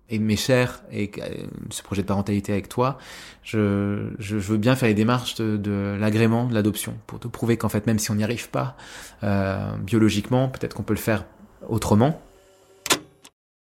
est 0.10 0.20
mes 0.20 0.36
cher 0.36 0.84
et 0.92 1.10
euh, 1.20 1.46
ce 1.70 1.82
projet 1.84 2.02
de 2.02 2.08
parentalité 2.08 2.52
avec 2.52 2.68
toi, 2.68 2.98
je, 3.44 4.10
je, 4.20 4.36
veux 4.36 4.58
bien 4.58 4.76
faire 4.76 4.90
les 4.90 4.94
démarches 4.94 5.36
de, 5.36 5.96
l'agrément, 5.98 6.46
de 6.48 6.54
l'adoption, 6.54 6.96
pour 7.08 7.20
te 7.20 7.30
prouver 7.30 7.56
qu'en 7.56 7.70
fait, 7.70 7.88
même 7.88 8.00
si 8.00 8.12
on 8.12 8.16
n'y 8.16 8.24
arrive 8.24 8.50
pas 8.50 8.76
euh, 9.24 9.72
biologiquement, 9.78 10.50
peut-être 10.50 10.74
qu'on 10.74 10.84
peut 10.84 10.94
le 10.94 11.00
faire 11.00 11.26
autrement, 11.70 12.22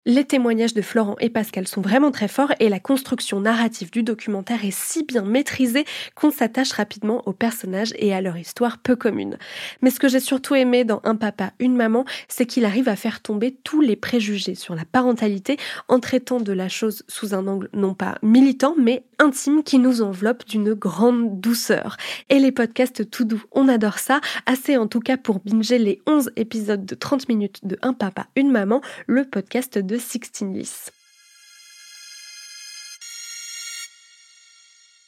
Les 0.06 0.26
témoignages 0.26 0.74
de 0.74 0.82
Florent 0.82 1.16
et 1.18 1.30
Pascal 1.30 1.66
sont 1.66 1.80
vraiment 1.80 2.10
très 2.10 2.28
forts 2.28 2.52
et 2.60 2.68
la 2.68 2.78
construction 2.78 3.40
narrative 3.40 3.90
du 3.90 4.02
documentaire 4.02 4.62
est 4.62 4.70
si 4.70 5.02
bien 5.02 5.22
maîtrisée 5.22 5.86
qu'on 6.14 6.30
s'attache 6.30 6.72
rapidement 6.72 7.26
aux 7.26 7.32
personnages 7.32 7.94
et 7.96 8.12
à 8.12 8.20
leur 8.20 8.36
histoire 8.36 8.76
peu 8.76 8.96
commune. 8.96 9.38
Mais 9.80 9.88
ce 9.88 9.98
que 9.98 10.08
j'ai 10.08 10.20
surtout 10.20 10.56
aimé 10.56 10.84
dans 10.84 11.00
Un 11.04 11.16
papa, 11.16 11.52
une 11.58 11.74
maman, 11.74 12.04
c'est 12.28 12.44
qu'il 12.44 12.66
arrive 12.66 12.90
à 12.90 12.96
faire 12.96 13.22
tomber 13.22 13.56
tous 13.64 13.80
les 13.80 13.96
préjugés 13.96 14.54
sur 14.54 14.74
la 14.74 14.84
parentalité 14.84 15.56
en 15.88 16.00
traitant 16.00 16.38
de 16.38 16.52
la 16.52 16.68
chose 16.68 17.02
sous 17.08 17.32
un 17.32 17.46
angle 17.46 17.70
non 17.72 17.94
pas 17.94 18.18
militant 18.20 18.74
mais 18.78 19.04
intime 19.18 19.62
qui 19.62 19.78
nous 19.78 20.02
enveloppe 20.02 20.44
d'une 20.46 20.74
grande 20.74 21.40
douceur. 21.40 21.96
Et 22.28 22.40
les 22.40 22.52
podcasts 22.52 23.08
tout 23.08 23.24
doux, 23.24 23.42
on 23.52 23.68
adore 23.68 23.98
ça, 23.98 24.20
assez 24.44 24.76
en 24.76 24.86
tout 24.86 25.00
cas 25.00 25.16
pour 25.16 25.40
binger 25.40 25.78
les 25.78 26.02
11 26.06 26.30
épisodes 26.36 26.84
de 26.84 26.94
30 26.94 27.30
minutes 27.30 27.60
de 27.62 27.78
Un 27.80 27.94
papa, 27.94 28.26
une 28.36 28.50
maman, 28.50 28.82
le 29.06 29.24
podcast 29.24 29.78
de 29.78 29.93
16 29.98 30.52
Lys. 30.52 30.90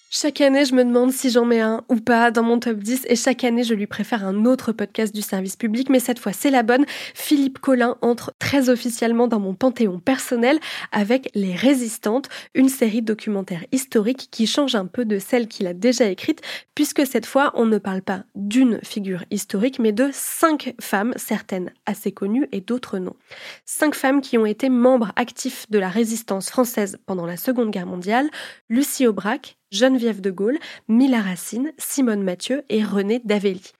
Chaque 0.08 0.40
année, 0.40 0.64
je 0.64 0.72
me 0.72 0.84
demande 0.84 1.10
si 1.10 1.30
j'en 1.30 1.44
mets 1.44 1.60
un 1.60 1.82
ou 1.88 1.96
pas 1.96 2.30
dans 2.30 2.44
mon 2.44 2.60
top 2.60 2.78
10 2.78 3.06
et 3.08 3.16
chaque 3.16 3.42
année, 3.42 3.64
je 3.64 3.74
lui 3.74 3.88
préfère 3.88 4.24
un 4.24 4.44
autre 4.44 4.70
podcast 4.70 5.12
du 5.12 5.20
service 5.20 5.56
public, 5.56 5.90
mais 5.90 5.98
cette 5.98 6.20
fois, 6.20 6.32
c'est 6.32 6.50
la 6.50 6.62
bonne. 6.62 6.84
Philippe 7.12 7.58
Collin 7.58 7.96
entre 8.02 8.32
très 8.38 8.68
officiellement 8.68 9.26
dans 9.26 9.40
mon 9.40 9.52
panthéon 9.54 9.98
personnel 9.98 10.60
avec 10.92 11.28
Les 11.34 11.56
Résistantes, 11.56 12.28
une 12.54 12.68
série 12.68 13.02
documentaire 13.02 13.64
historique 13.72 14.28
qui 14.30 14.46
change 14.46 14.76
un 14.76 14.86
peu 14.86 15.04
de 15.04 15.18
celle 15.18 15.48
qu'il 15.48 15.66
a 15.66 15.74
déjà 15.74 16.08
écrite, 16.08 16.40
puisque 16.76 17.04
cette 17.04 17.26
fois, 17.26 17.50
on 17.56 17.66
ne 17.66 17.78
parle 17.78 18.02
pas 18.02 18.22
d'une 18.36 18.78
figure 18.84 19.24
historique, 19.32 19.80
mais 19.80 19.92
de 19.92 20.10
cinq 20.12 20.76
femmes, 20.80 21.14
certaines 21.16 21.72
assez 21.84 22.12
connues 22.12 22.46
et 22.52 22.60
d'autres 22.60 23.00
non. 23.00 23.16
Cinq 23.64 23.96
femmes 23.96 24.20
qui 24.20 24.38
ont 24.38 24.46
été 24.46 24.68
membres 24.68 25.10
actifs 25.16 25.68
de 25.68 25.80
la 25.80 25.88
résistance 25.88 26.48
française 26.48 26.96
pendant 27.06 27.26
la 27.26 27.36
Seconde 27.36 27.72
Guerre 27.72 27.86
mondiale, 27.86 28.30
Lucie 28.68 29.08
Aubrac, 29.08 29.56
Geneviève 29.72 30.20
de 30.20 30.30
Gaulle, 30.30 30.58
Mila 30.88 31.20
Racine, 31.20 31.72
Simone 31.78 32.22
Mathieu 32.22 32.62
et 32.68 32.84
Renée 32.84 33.20
Davelli. 33.24 33.72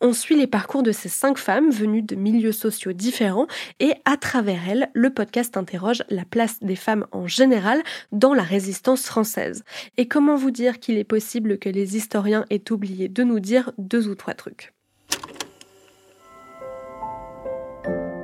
On 0.00 0.12
suit 0.12 0.36
les 0.36 0.46
parcours 0.46 0.82
de 0.82 0.92
ces 0.92 1.08
cinq 1.08 1.38
femmes 1.38 1.70
venues 1.70 2.02
de 2.02 2.16
milieux 2.16 2.52
sociaux 2.52 2.92
différents 2.92 3.46
et 3.78 3.92
à 4.04 4.16
travers 4.16 4.68
elles, 4.68 4.90
le 4.94 5.10
podcast 5.10 5.56
interroge 5.56 6.02
la 6.08 6.24
place 6.24 6.58
des 6.62 6.76
femmes 6.76 7.06
en 7.12 7.26
général 7.26 7.82
dans 8.12 8.34
la 8.34 8.42
résistance 8.42 9.02
française. 9.02 9.62
Et 9.96 10.08
comment 10.08 10.36
vous 10.36 10.50
dire 10.50 10.80
qu'il 10.80 10.96
est 10.96 11.04
possible 11.04 11.58
que 11.58 11.68
les 11.68 11.96
historiens 11.96 12.44
aient 12.50 12.70
oublié 12.70 13.08
de 13.08 13.22
nous 13.22 13.40
dire 13.40 13.72
deux 13.78 14.08
ou 14.08 14.14
trois 14.14 14.34
trucs? 14.34 14.72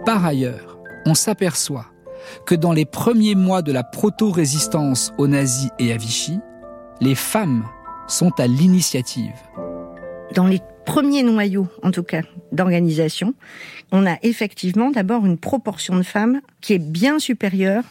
Par 0.05 0.25
ailleurs, 0.25 0.79
on 1.07 1.15
s'aperçoit 1.15 1.87
que 2.47 2.55
dans 2.55 2.73
les 2.73 2.85
premiers 2.85 3.35
mois 3.35 3.63
de 3.63 3.73
la 3.73 3.85
proto-résistance 3.85 5.13
aux 5.19 5.29
nazis 5.29 5.71
et 5.79 5.93
à 5.93 5.97
Vichy, 5.97 6.39
les 7.03 7.17
femmes 7.17 7.65
sont 8.07 8.31
à 8.39 8.47
l'initiative. 8.47 9.35
Dans 10.35 10.47
les 10.47 10.61
premiers 10.87 11.25
noyaux, 11.25 11.67
en 11.83 11.91
tout 11.91 12.05
cas, 12.05 12.23
d'organisation, 12.53 13.35
on 13.91 14.07
a 14.07 14.19
effectivement 14.23 14.93
d'abord 14.93 15.27
une 15.27 15.37
proportion 15.37 15.97
de 15.97 16.05
femmes 16.05 16.41
qui 16.61 16.75
est 16.75 16.79
bien 16.79 17.19
supérieure 17.19 17.83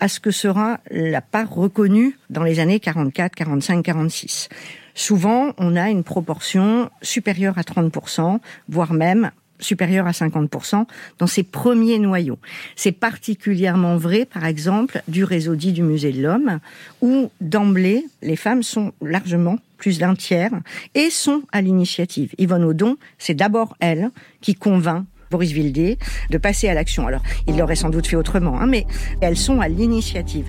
à 0.00 0.08
ce 0.08 0.18
que 0.18 0.30
sera 0.30 0.80
la 0.90 1.20
part 1.20 1.52
reconnue 1.52 2.16
dans 2.30 2.42
les 2.42 2.58
années 2.58 2.80
44, 2.80 3.34
45, 3.34 3.82
46. 3.82 4.48
Souvent, 4.94 5.52
on 5.58 5.76
a 5.76 5.90
une 5.90 6.02
proportion 6.02 6.90
supérieure 7.02 7.58
à 7.58 7.62
30%, 7.62 8.38
voire 8.68 8.94
même 8.94 9.30
supérieur 9.60 10.06
à 10.06 10.12
50% 10.12 10.86
dans 11.18 11.26
ses 11.26 11.42
premiers 11.42 11.98
noyaux. 11.98 12.38
C'est 12.76 12.92
particulièrement 12.92 13.96
vrai, 13.96 14.24
par 14.24 14.44
exemple, 14.44 15.02
du 15.08 15.24
réseau 15.24 15.56
dit 15.56 15.72
du 15.72 15.82
Musée 15.82 16.12
de 16.12 16.22
l'Homme, 16.22 16.60
où 17.00 17.30
d'emblée, 17.40 18.06
les 18.22 18.36
femmes 18.36 18.62
sont 18.62 18.92
largement 19.00 19.58
plus 19.76 19.98
d'un 19.98 20.14
tiers 20.14 20.52
et 20.94 21.10
sont 21.10 21.42
à 21.52 21.62
l'initiative. 21.62 22.34
Yvonne 22.38 22.64
Audon, 22.64 22.96
c'est 23.18 23.34
d'abord 23.34 23.76
elle 23.80 24.10
qui 24.40 24.54
convainc 24.54 25.04
Boris 25.30 25.52
Vildé 25.52 25.98
de 26.30 26.38
passer 26.38 26.68
à 26.68 26.74
l'action. 26.74 27.06
Alors, 27.06 27.22
il 27.46 27.56
l'aurait 27.56 27.76
sans 27.76 27.90
doute 27.90 28.06
fait 28.06 28.16
autrement, 28.16 28.60
hein, 28.60 28.66
mais 28.66 28.86
elles 29.20 29.36
sont 29.36 29.60
à 29.60 29.68
l'initiative. 29.68 30.48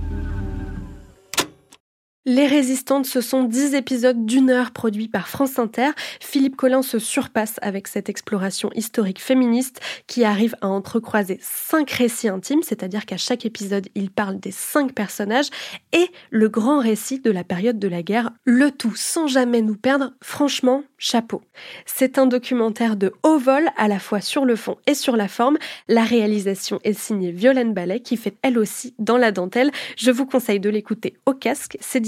Les 2.32 2.46
Résistantes, 2.46 3.08
ce 3.08 3.22
sont 3.22 3.42
dix 3.42 3.74
épisodes 3.74 4.24
d'une 4.24 4.52
heure 4.52 4.70
produits 4.70 5.08
par 5.08 5.28
France 5.28 5.58
Inter. 5.58 5.90
Philippe 6.20 6.56
Collin 6.56 6.84
se 6.84 7.00
surpasse 7.00 7.56
avec 7.64 7.88
cette 7.88 8.08
exploration 8.08 8.70
historique 8.76 9.20
féministe 9.20 9.82
qui 10.06 10.24
arrive 10.24 10.56
à 10.62 10.68
entrecroiser 10.68 11.40
cinq 11.42 11.90
récits 11.90 12.28
intimes, 12.28 12.62
c'est-à-dire 12.62 13.08
qu'à 13.08 13.18
chaque 13.18 13.48
épisode, 13.48 13.88
il 13.96 14.12
parle 14.12 14.40
des 14.40 14.52
cinq 14.52 14.94
personnages 14.94 15.50
et 15.92 16.06
le 16.30 16.50
grand 16.50 16.82
récit 16.82 17.20
de 17.20 17.32
la 17.32 17.44
période 17.44 17.80
de 17.80 17.88
la 17.88 18.04
guerre, 18.04 18.30
le 18.46 18.70
tout 18.70 18.94
sans 18.96 19.26
jamais 19.26 19.64
nous 19.64 19.76
perdre. 19.76 20.14
Franchement, 20.22 20.84
chapeau. 21.00 21.42
C'est 21.88 22.20
un 22.20 22.28
documentaire 22.28 22.96
de 22.96 23.12
haut 23.24 23.40
vol, 23.40 23.70
à 23.76 23.88
la 23.88 23.98
fois 23.98 24.22
sur 24.22 24.46
le 24.46 24.56
fond 24.56 24.78
et 24.86 24.94
sur 24.94 25.18
la 25.18 25.30
forme. 25.30 25.58
La 25.88 26.04
réalisation 26.04 26.80
est 26.84 26.94
signée 26.94 27.32
Violaine 27.32 27.74
Ballet, 27.74 28.02
qui 28.02 28.18
fait 28.18 28.38
elle 28.44 28.60
aussi 28.60 28.94
dans 29.00 29.18
la 29.18 29.32
dentelle. 29.32 29.72
Je 29.98 30.12
vous 30.12 30.28
conseille 30.28 30.60
de 30.60 30.70
l'écouter 30.70 31.16
au 31.26 31.34
casque. 31.34 31.78
C'est 31.80 32.00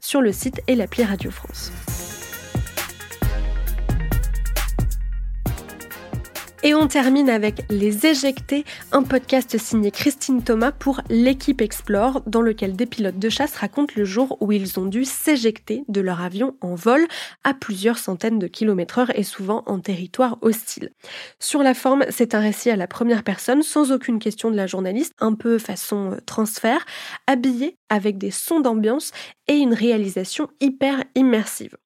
sur 0.00 0.20
le 0.20 0.32
site 0.32 0.60
et 0.66 0.74
l'appli 0.74 1.04
Radio 1.04 1.30
France. 1.30 1.72
Et 6.62 6.74
on 6.74 6.88
termine 6.88 7.30
avec 7.30 7.62
Les 7.70 8.06
Éjectés, 8.06 8.66
un 8.92 9.02
podcast 9.02 9.56
signé 9.56 9.90
Christine 9.90 10.42
Thomas 10.42 10.72
pour 10.72 11.00
L'équipe 11.08 11.62
Explore, 11.62 12.20
dans 12.26 12.42
lequel 12.42 12.76
des 12.76 12.84
pilotes 12.84 13.18
de 13.18 13.28
chasse 13.30 13.56
racontent 13.56 13.94
le 13.96 14.04
jour 14.04 14.36
où 14.40 14.52
ils 14.52 14.78
ont 14.78 14.84
dû 14.84 15.06
s'éjecter 15.06 15.84
de 15.88 16.02
leur 16.02 16.20
avion 16.20 16.54
en 16.60 16.74
vol 16.74 17.06
à 17.44 17.54
plusieurs 17.54 17.96
centaines 17.96 18.38
de 18.38 18.46
kilomètres 18.46 18.98
heure 18.98 19.18
et 19.18 19.22
souvent 19.22 19.62
en 19.64 19.78
territoire 19.78 20.36
hostile. 20.42 20.90
Sur 21.38 21.62
la 21.62 21.72
forme, 21.72 22.04
c'est 22.10 22.34
un 22.34 22.40
récit 22.40 22.68
à 22.68 22.76
la 22.76 22.86
première 22.86 23.22
personne, 23.22 23.62
sans 23.62 23.90
aucune 23.90 24.18
question 24.18 24.50
de 24.50 24.56
la 24.56 24.66
journaliste, 24.66 25.14
un 25.18 25.32
peu 25.32 25.58
façon 25.58 26.12
euh, 26.12 26.16
transfert, 26.26 26.84
habillé 27.26 27.78
avec 27.90 28.16
des 28.16 28.30
sons 28.30 28.60
d'ambiance 28.60 29.12
et 29.48 29.56
une 29.56 29.74
réalisation 29.74 30.48
hyper 30.60 31.04
immersive. 31.14 31.76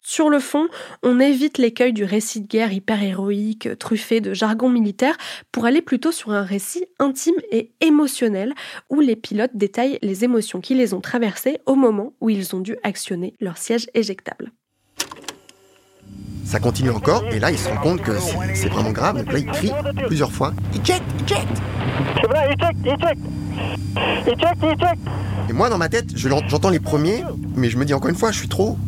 Sur 0.00 0.28
le 0.28 0.38
fond, 0.38 0.68
on 1.02 1.18
évite 1.18 1.58
l'écueil 1.58 1.92
du 1.92 2.04
récit 2.04 2.42
de 2.42 2.46
guerre 2.46 2.72
hyper 2.72 3.02
héroïque, 3.02 3.68
truffé 3.78 4.20
de 4.20 4.34
jargon 4.34 4.68
militaire, 4.68 5.16
pour 5.50 5.64
aller 5.64 5.82
plutôt 5.82 6.12
sur 6.12 6.30
un 6.32 6.42
récit 6.42 6.86
intime 6.98 7.34
et 7.50 7.72
émotionnel, 7.80 8.54
où 8.90 9.00
les 9.00 9.16
pilotes 9.16 9.54
détaillent 9.54 9.98
les 10.02 10.22
émotions 10.22 10.60
qui 10.60 10.74
les 10.74 10.94
ont 10.94 11.00
traversées 11.00 11.58
au 11.66 11.74
moment 11.74 12.12
où 12.20 12.30
ils 12.30 12.54
ont 12.54 12.60
dû 12.60 12.76
actionner 12.82 13.34
leur 13.40 13.58
siège 13.58 13.88
éjectable. 13.94 14.52
Ça 16.44 16.60
continue 16.60 16.90
encore, 16.90 17.24
et 17.30 17.38
là 17.40 17.50
il 17.50 17.58
se 17.58 17.68
rend 17.68 17.76
compte 17.76 18.02
que 18.02 18.12
c'est 18.54 18.68
vraiment 18.68 18.92
grave, 18.92 19.18
donc 19.18 19.32
là 19.32 19.38
il 19.38 19.46
crie 19.46 19.72
plusieurs 20.06 20.30
fois 20.30 20.52
Eject 20.74 21.02
Eject 21.24 21.62
C'est 22.20 22.26
vrai, 22.28 22.54
eject 22.54 22.78
Eject 22.86 23.20
Eject 24.26 24.62
Eject 24.62 24.98
Et 25.48 25.52
moi 25.52 25.70
dans 25.70 25.78
ma 25.78 25.88
tête, 25.88 26.16
j'entends 26.16 26.70
les 26.70 26.80
premiers, 26.80 27.24
mais 27.56 27.70
je 27.70 27.78
me 27.78 27.84
dis 27.84 27.94
encore 27.94 28.10
une 28.10 28.16
fois, 28.16 28.30
je 28.30 28.38
suis 28.38 28.48
trop 28.48 28.78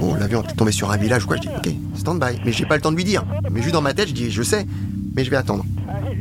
Oh, 0.00 0.16
l'avion 0.18 0.42
est 0.42 0.56
tombé 0.56 0.72
sur 0.72 0.90
un 0.90 0.96
village 0.96 1.24
ou 1.24 1.28
quoi. 1.28 1.36
Je 1.36 1.42
dis, 1.42 1.48
ok, 1.48 1.72
stand 1.94 2.18
by. 2.18 2.40
Mais 2.44 2.52
j'ai 2.52 2.66
pas 2.66 2.74
le 2.74 2.82
temps 2.82 2.90
de 2.90 2.96
lui 2.96 3.04
dire. 3.04 3.24
Mais 3.50 3.62
juste 3.62 3.72
dans 3.72 3.82
ma 3.82 3.94
tête, 3.94 4.08
je 4.08 4.14
dis, 4.14 4.30
je 4.30 4.42
sais, 4.42 4.66
mais 5.14 5.24
je 5.24 5.30
vais 5.30 5.36
attendre. 5.36 5.64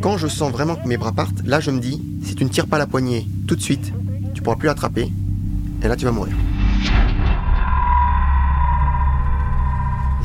Quand 0.02 0.18
je 0.18 0.28
sens 0.28 0.52
vraiment 0.52 0.76
que 0.76 0.88
mes 0.88 0.98
bras 0.98 1.12
partent, 1.12 1.42
là, 1.46 1.60
je 1.60 1.72
me 1.72 1.80
dis, 1.80 2.02
si 2.24 2.36
tu 2.36 2.44
ne 2.44 2.50
tires 2.50 2.68
pas 2.68 2.78
la 2.78 2.86
poignée 2.86 3.28
tout 3.48 3.56
de 3.56 3.62
suite, 3.62 3.92
tu 4.34 4.42
pourras 4.42 4.56
plus 4.56 4.68
l'attraper. 4.68 5.12
Et 5.84 5.88
là, 5.88 5.96
tu 5.96 6.06
vas 6.06 6.12
mourir. 6.12 6.36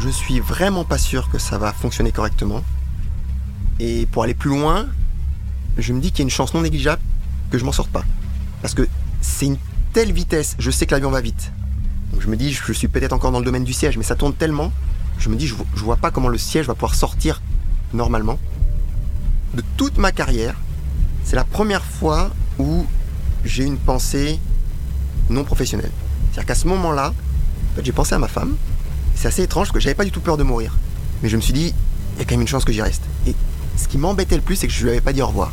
Je 0.07 0.12
suis 0.12 0.38
vraiment 0.38 0.85
pas 0.85 0.99
sûr 0.99 1.29
que 1.31 1.38
ça 1.38 1.59
va 1.59 1.73
fonctionner 1.73 2.12
correctement. 2.12 2.62
Et 3.81 4.07
pour 4.07 4.23
aller 4.23 4.35
plus 4.35 4.51
loin, 4.51 4.87
je 5.79 5.92
me 5.92 6.01
dis 6.01 6.12
qu'il 6.12 6.21
y 6.21 6.23
a 6.23 6.27
une 6.27 6.31
chance 6.31 6.55
non 6.55 6.62
négligeable 6.62 7.03
que 7.51 7.59
je 7.59 7.64
m'en 7.64 7.73
sorte 7.73 7.90
pas. 7.90 8.05
Parce 8.62 8.73
que 8.73 8.87
c'est 9.21 9.47
une 9.47 9.59
telle 9.92 10.12
vitesse, 10.12 10.55
je 10.61 10.71
sais 10.71 10.87
que 10.87 10.95
l'avion 10.95 11.11
va 11.11 11.21
vite. 11.21 11.51
Donc 12.12 12.23
je 12.23 12.29
me 12.29 12.37
dis, 12.37 12.53
je 12.53 12.73
suis 12.73 12.87
peut-être 12.87 13.14
encore 13.14 13.33
dans 13.33 13.40
le 13.40 13.45
domaine 13.45 13.64
du 13.64 13.73
siège, 13.73 13.99
mais 13.99 14.05
ça 14.05 14.14
tourne 14.14 14.33
tellement, 14.33 14.71
je 15.19 15.29
me 15.29 15.35
dis, 15.35 15.49
je, 15.49 15.57
vois 15.75 15.97
pas 15.97 16.12
comment 16.12 16.29
le 16.29 16.38
siège 16.38 16.66
va 16.66 16.75
pouvoir 16.75 16.95
sortir 16.95 17.42
normalement. 17.92 18.38
De 19.55 19.64
toute 19.77 19.99
ma 19.99 20.12
carrière, 20.12 20.55
c'est 21.25 21.35
la 21.35 21.45
première 21.45 21.85
fois 21.85 22.31
où 22.61 22.87
j'ai 23.45 23.64
une 23.64 23.79
pensée 23.79 24.38
non 25.31 25.42
professionnelle. 25.42 25.90
C'est-à-dire 26.31 26.47
qu'à 26.47 26.55
ce 26.55 26.69
moment-là, 26.69 27.12
j'ai 27.83 27.92
pensé 27.92 28.14
à 28.14 28.21
ma 28.21 28.29
femme. 28.29 28.55
C'est 29.16 29.29
assez 29.29 29.42
étrange 29.42 29.68
parce 29.68 29.74
que 29.74 29.81
j'avais 29.81 29.94
pas 29.94 30.05
du 30.05 30.12
tout 30.12 30.20
peur 30.20 30.37
de 30.37 30.42
mourir. 30.42 30.76
Mais 31.22 31.29
je 31.29 31.37
me 31.37 31.40
suis 31.40 31.52
dit, 31.52 31.74
il 32.14 32.18
y 32.18 32.22
a 32.22 32.24
quand 32.24 32.35
même 32.35 32.42
une 32.42 32.48
chance 32.48 32.64
que 32.64 32.72
j'y 32.72 32.83
reste. 32.83 33.02
Et 33.26 33.35
ce 33.76 33.88
qui 33.88 33.98
m'embêtait 33.98 34.37
le 34.37 34.42
plus, 34.42 34.57
c'est 34.57 34.66
que 34.66 34.72
je 34.72 34.83
lui 34.85 34.90
avais 34.90 35.00
pas 35.00 35.12
dit 35.12 35.22
au 35.22 35.26
revoir. 35.26 35.52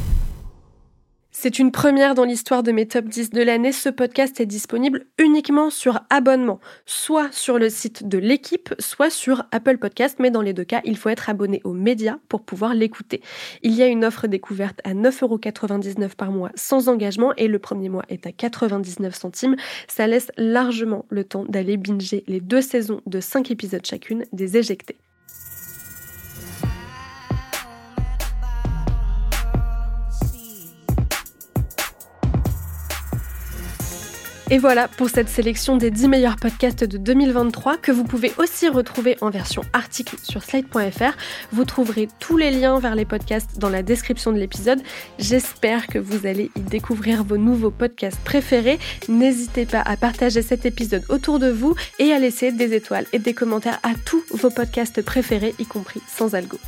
C'est 1.44 1.60
une 1.60 1.74
première 1.74 2.16
dans 2.16 2.24
l'histoire 2.24 2.64
de 2.64 2.72
mes 2.72 2.88
top 2.88 3.04
10 3.04 3.32
de 3.32 3.42
l'année. 3.42 3.74
Ce 3.74 3.90
podcast 3.90 4.40
est 4.40 4.46
disponible 4.46 5.08
uniquement 5.18 5.70
sur 5.70 6.00
abonnement, 6.10 6.62
soit 6.86 7.30
sur 7.34 7.60
le 7.60 7.70
site 7.70 8.08
de 8.08 8.18
l'équipe, 8.18 8.74
soit 8.80 9.10
sur 9.10 9.44
Apple 9.52 9.78
Podcast, 9.78 10.20
mais 10.22 10.32
dans 10.32 10.42
les 10.42 10.54
deux 10.54 10.64
cas, 10.64 10.80
il 10.86 10.96
faut 10.96 11.10
être 11.10 11.30
abonné 11.30 11.60
aux 11.66 11.74
médias 11.74 12.16
pour 12.30 12.44
pouvoir 12.44 12.74
l'écouter. 12.74 13.22
Il 13.62 13.74
y 13.74 13.84
a 13.84 13.88
une 13.88 14.06
offre 14.06 14.28
découverte 14.28 14.80
à 14.86 14.94
9,99€ 14.94 16.16
par 16.16 16.32
mois 16.32 16.52
sans 16.56 16.88
engagement 16.88 17.34
et 17.36 17.50
le 17.50 17.60
premier 17.60 17.90
mois 17.90 18.06
est 18.08 18.26
à 18.26 18.32
99 18.32 19.14
centimes. 19.14 19.58
Ça 19.90 20.08
laisse 20.08 20.32
largement 20.38 21.06
le 21.10 21.26
temps 21.26 21.44
d'aller 21.44 21.76
binger 21.76 22.24
les 22.26 22.40
deux 22.40 22.62
saisons 22.62 23.02
de 23.06 23.20
5 23.20 23.52
épisodes 23.52 23.86
chacune 23.86 24.24
des 24.32 24.56
éjectés. 24.56 24.96
Et 34.54 34.60
voilà 34.60 34.88
pour 34.88 35.10
cette 35.10 35.30
sélection 35.30 35.78
des 35.78 35.90
10 35.90 36.10
meilleurs 36.10 36.36
podcasts 36.36 36.84
de 36.84 37.00
2023 37.00 37.78
que 37.78 37.92
vous 37.92 38.04
pouvez 38.04 38.32
aussi 38.38 38.70
retrouver 38.70 39.18
en 39.22 39.32
version 39.32 39.64
article 39.74 40.18
sur 40.22 40.44
slide.fr. 40.44 41.18
Vous 41.52 41.66
trouverez 41.66 42.08
tous 42.20 42.38
les 42.38 42.52
liens 42.52 42.80
vers 42.80 42.94
les 42.94 43.06
podcasts 43.06 43.58
dans 43.58 43.70
la 43.70 43.82
description 43.82 44.32
de 44.32 44.38
l'épisode. 44.38 44.80
J'espère 45.18 45.88
que 45.88 45.98
vous 45.98 46.28
allez 46.28 46.52
y 46.56 46.60
découvrir 46.60 47.24
vos 47.24 47.38
nouveaux 47.38 47.72
podcasts 47.72 48.20
préférés. 48.20 48.78
N'hésitez 49.10 49.66
pas 49.66 49.82
à 49.82 49.98
partager 49.98 50.44
cet 50.44 50.68
épisode 50.68 51.04
autour 51.10 51.40
de 51.40 51.50
vous 51.50 51.74
et 51.98 52.12
à 52.12 52.20
laisser 52.20 52.52
des 52.52 52.76
étoiles 52.76 53.08
et 53.12 53.18
des 53.18 53.34
commentaires 53.34 53.80
à 53.82 53.94
tous 54.06 54.24
vos 54.30 54.52
podcasts 54.52 55.02
préférés, 55.02 55.56
y 55.58 55.66
compris 55.66 56.02
sans 56.08 56.36
algo. 56.36 56.60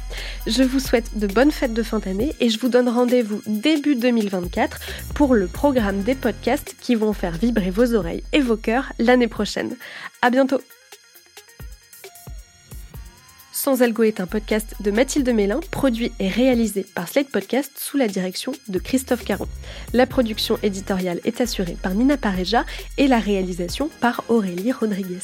Je 0.47 0.63
vous 0.63 0.79
souhaite 0.79 1.19
de 1.19 1.27
bonnes 1.27 1.51
fêtes 1.51 1.75
de 1.75 1.83
fin 1.83 1.99
d'année 1.99 2.33
et 2.39 2.49
je 2.49 2.59
vous 2.59 2.69
donne 2.69 2.89
rendez-vous 2.89 3.43
début 3.45 3.95
2024 3.95 4.79
pour 5.13 5.35
le 5.35 5.45
programme 5.45 6.01
des 6.01 6.15
podcasts 6.15 6.75
qui 6.81 6.95
vont 6.95 7.13
faire 7.13 7.33
vibrer 7.33 7.74
vos 7.75 7.93
oreilles 7.93 8.23
et 8.31 8.39
vos 8.39 8.55
cœurs 8.55 8.93
l'année 8.97 9.27
prochaine. 9.27 9.75
À 10.21 10.29
bientôt! 10.29 10.61
Sans 13.51 13.81
Algo 13.81 14.03
est 14.03 14.19
un 14.19 14.27
podcast 14.27 14.75
de 14.79 14.91
Mathilde 14.91 15.29
Mélin, 15.29 15.59
produit 15.71 16.11
et 16.19 16.29
réalisé 16.29 16.85
par 16.95 17.07
Slate 17.07 17.29
Podcast 17.29 17.71
sous 17.77 17.97
la 17.97 18.07
direction 18.07 18.53
de 18.67 18.79
Christophe 18.79 19.25
Caron. 19.25 19.47
La 19.93 20.05
production 20.05 20.59
éditoriale 20.61 21.19
est 21.25 21.41
assurée 21.41 21.77
par 21.81 21.93
Nina 21.95 22.15
Pareja 22.15 22.63
et 22.97 23.07
la 23.07 23.19
réalisation 23.19 23.89
par 24.01 24.23
Aurélie 24.29 24.71
Rodriguez. 24.71 25.19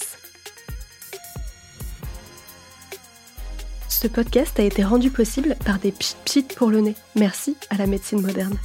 Ce 3.87 4.07
podcast 4.07 4.59
a 4.59 4.63
été 4.63 4.83
rendu 4.83 5.11
possible 5.11 5.55
par 5.63 5.77
des 5.77 5.91
pchit 5.91 6.15
pchit 6.25 6.43
pour 6.55 6.71
le 6.71 6.81
nez. 6.81 6.95
Merci 7.15 7.55
à 7.69 7.77
la 7.77 7.85
médecine 7.85 8.21
moderne. 8.21 8.57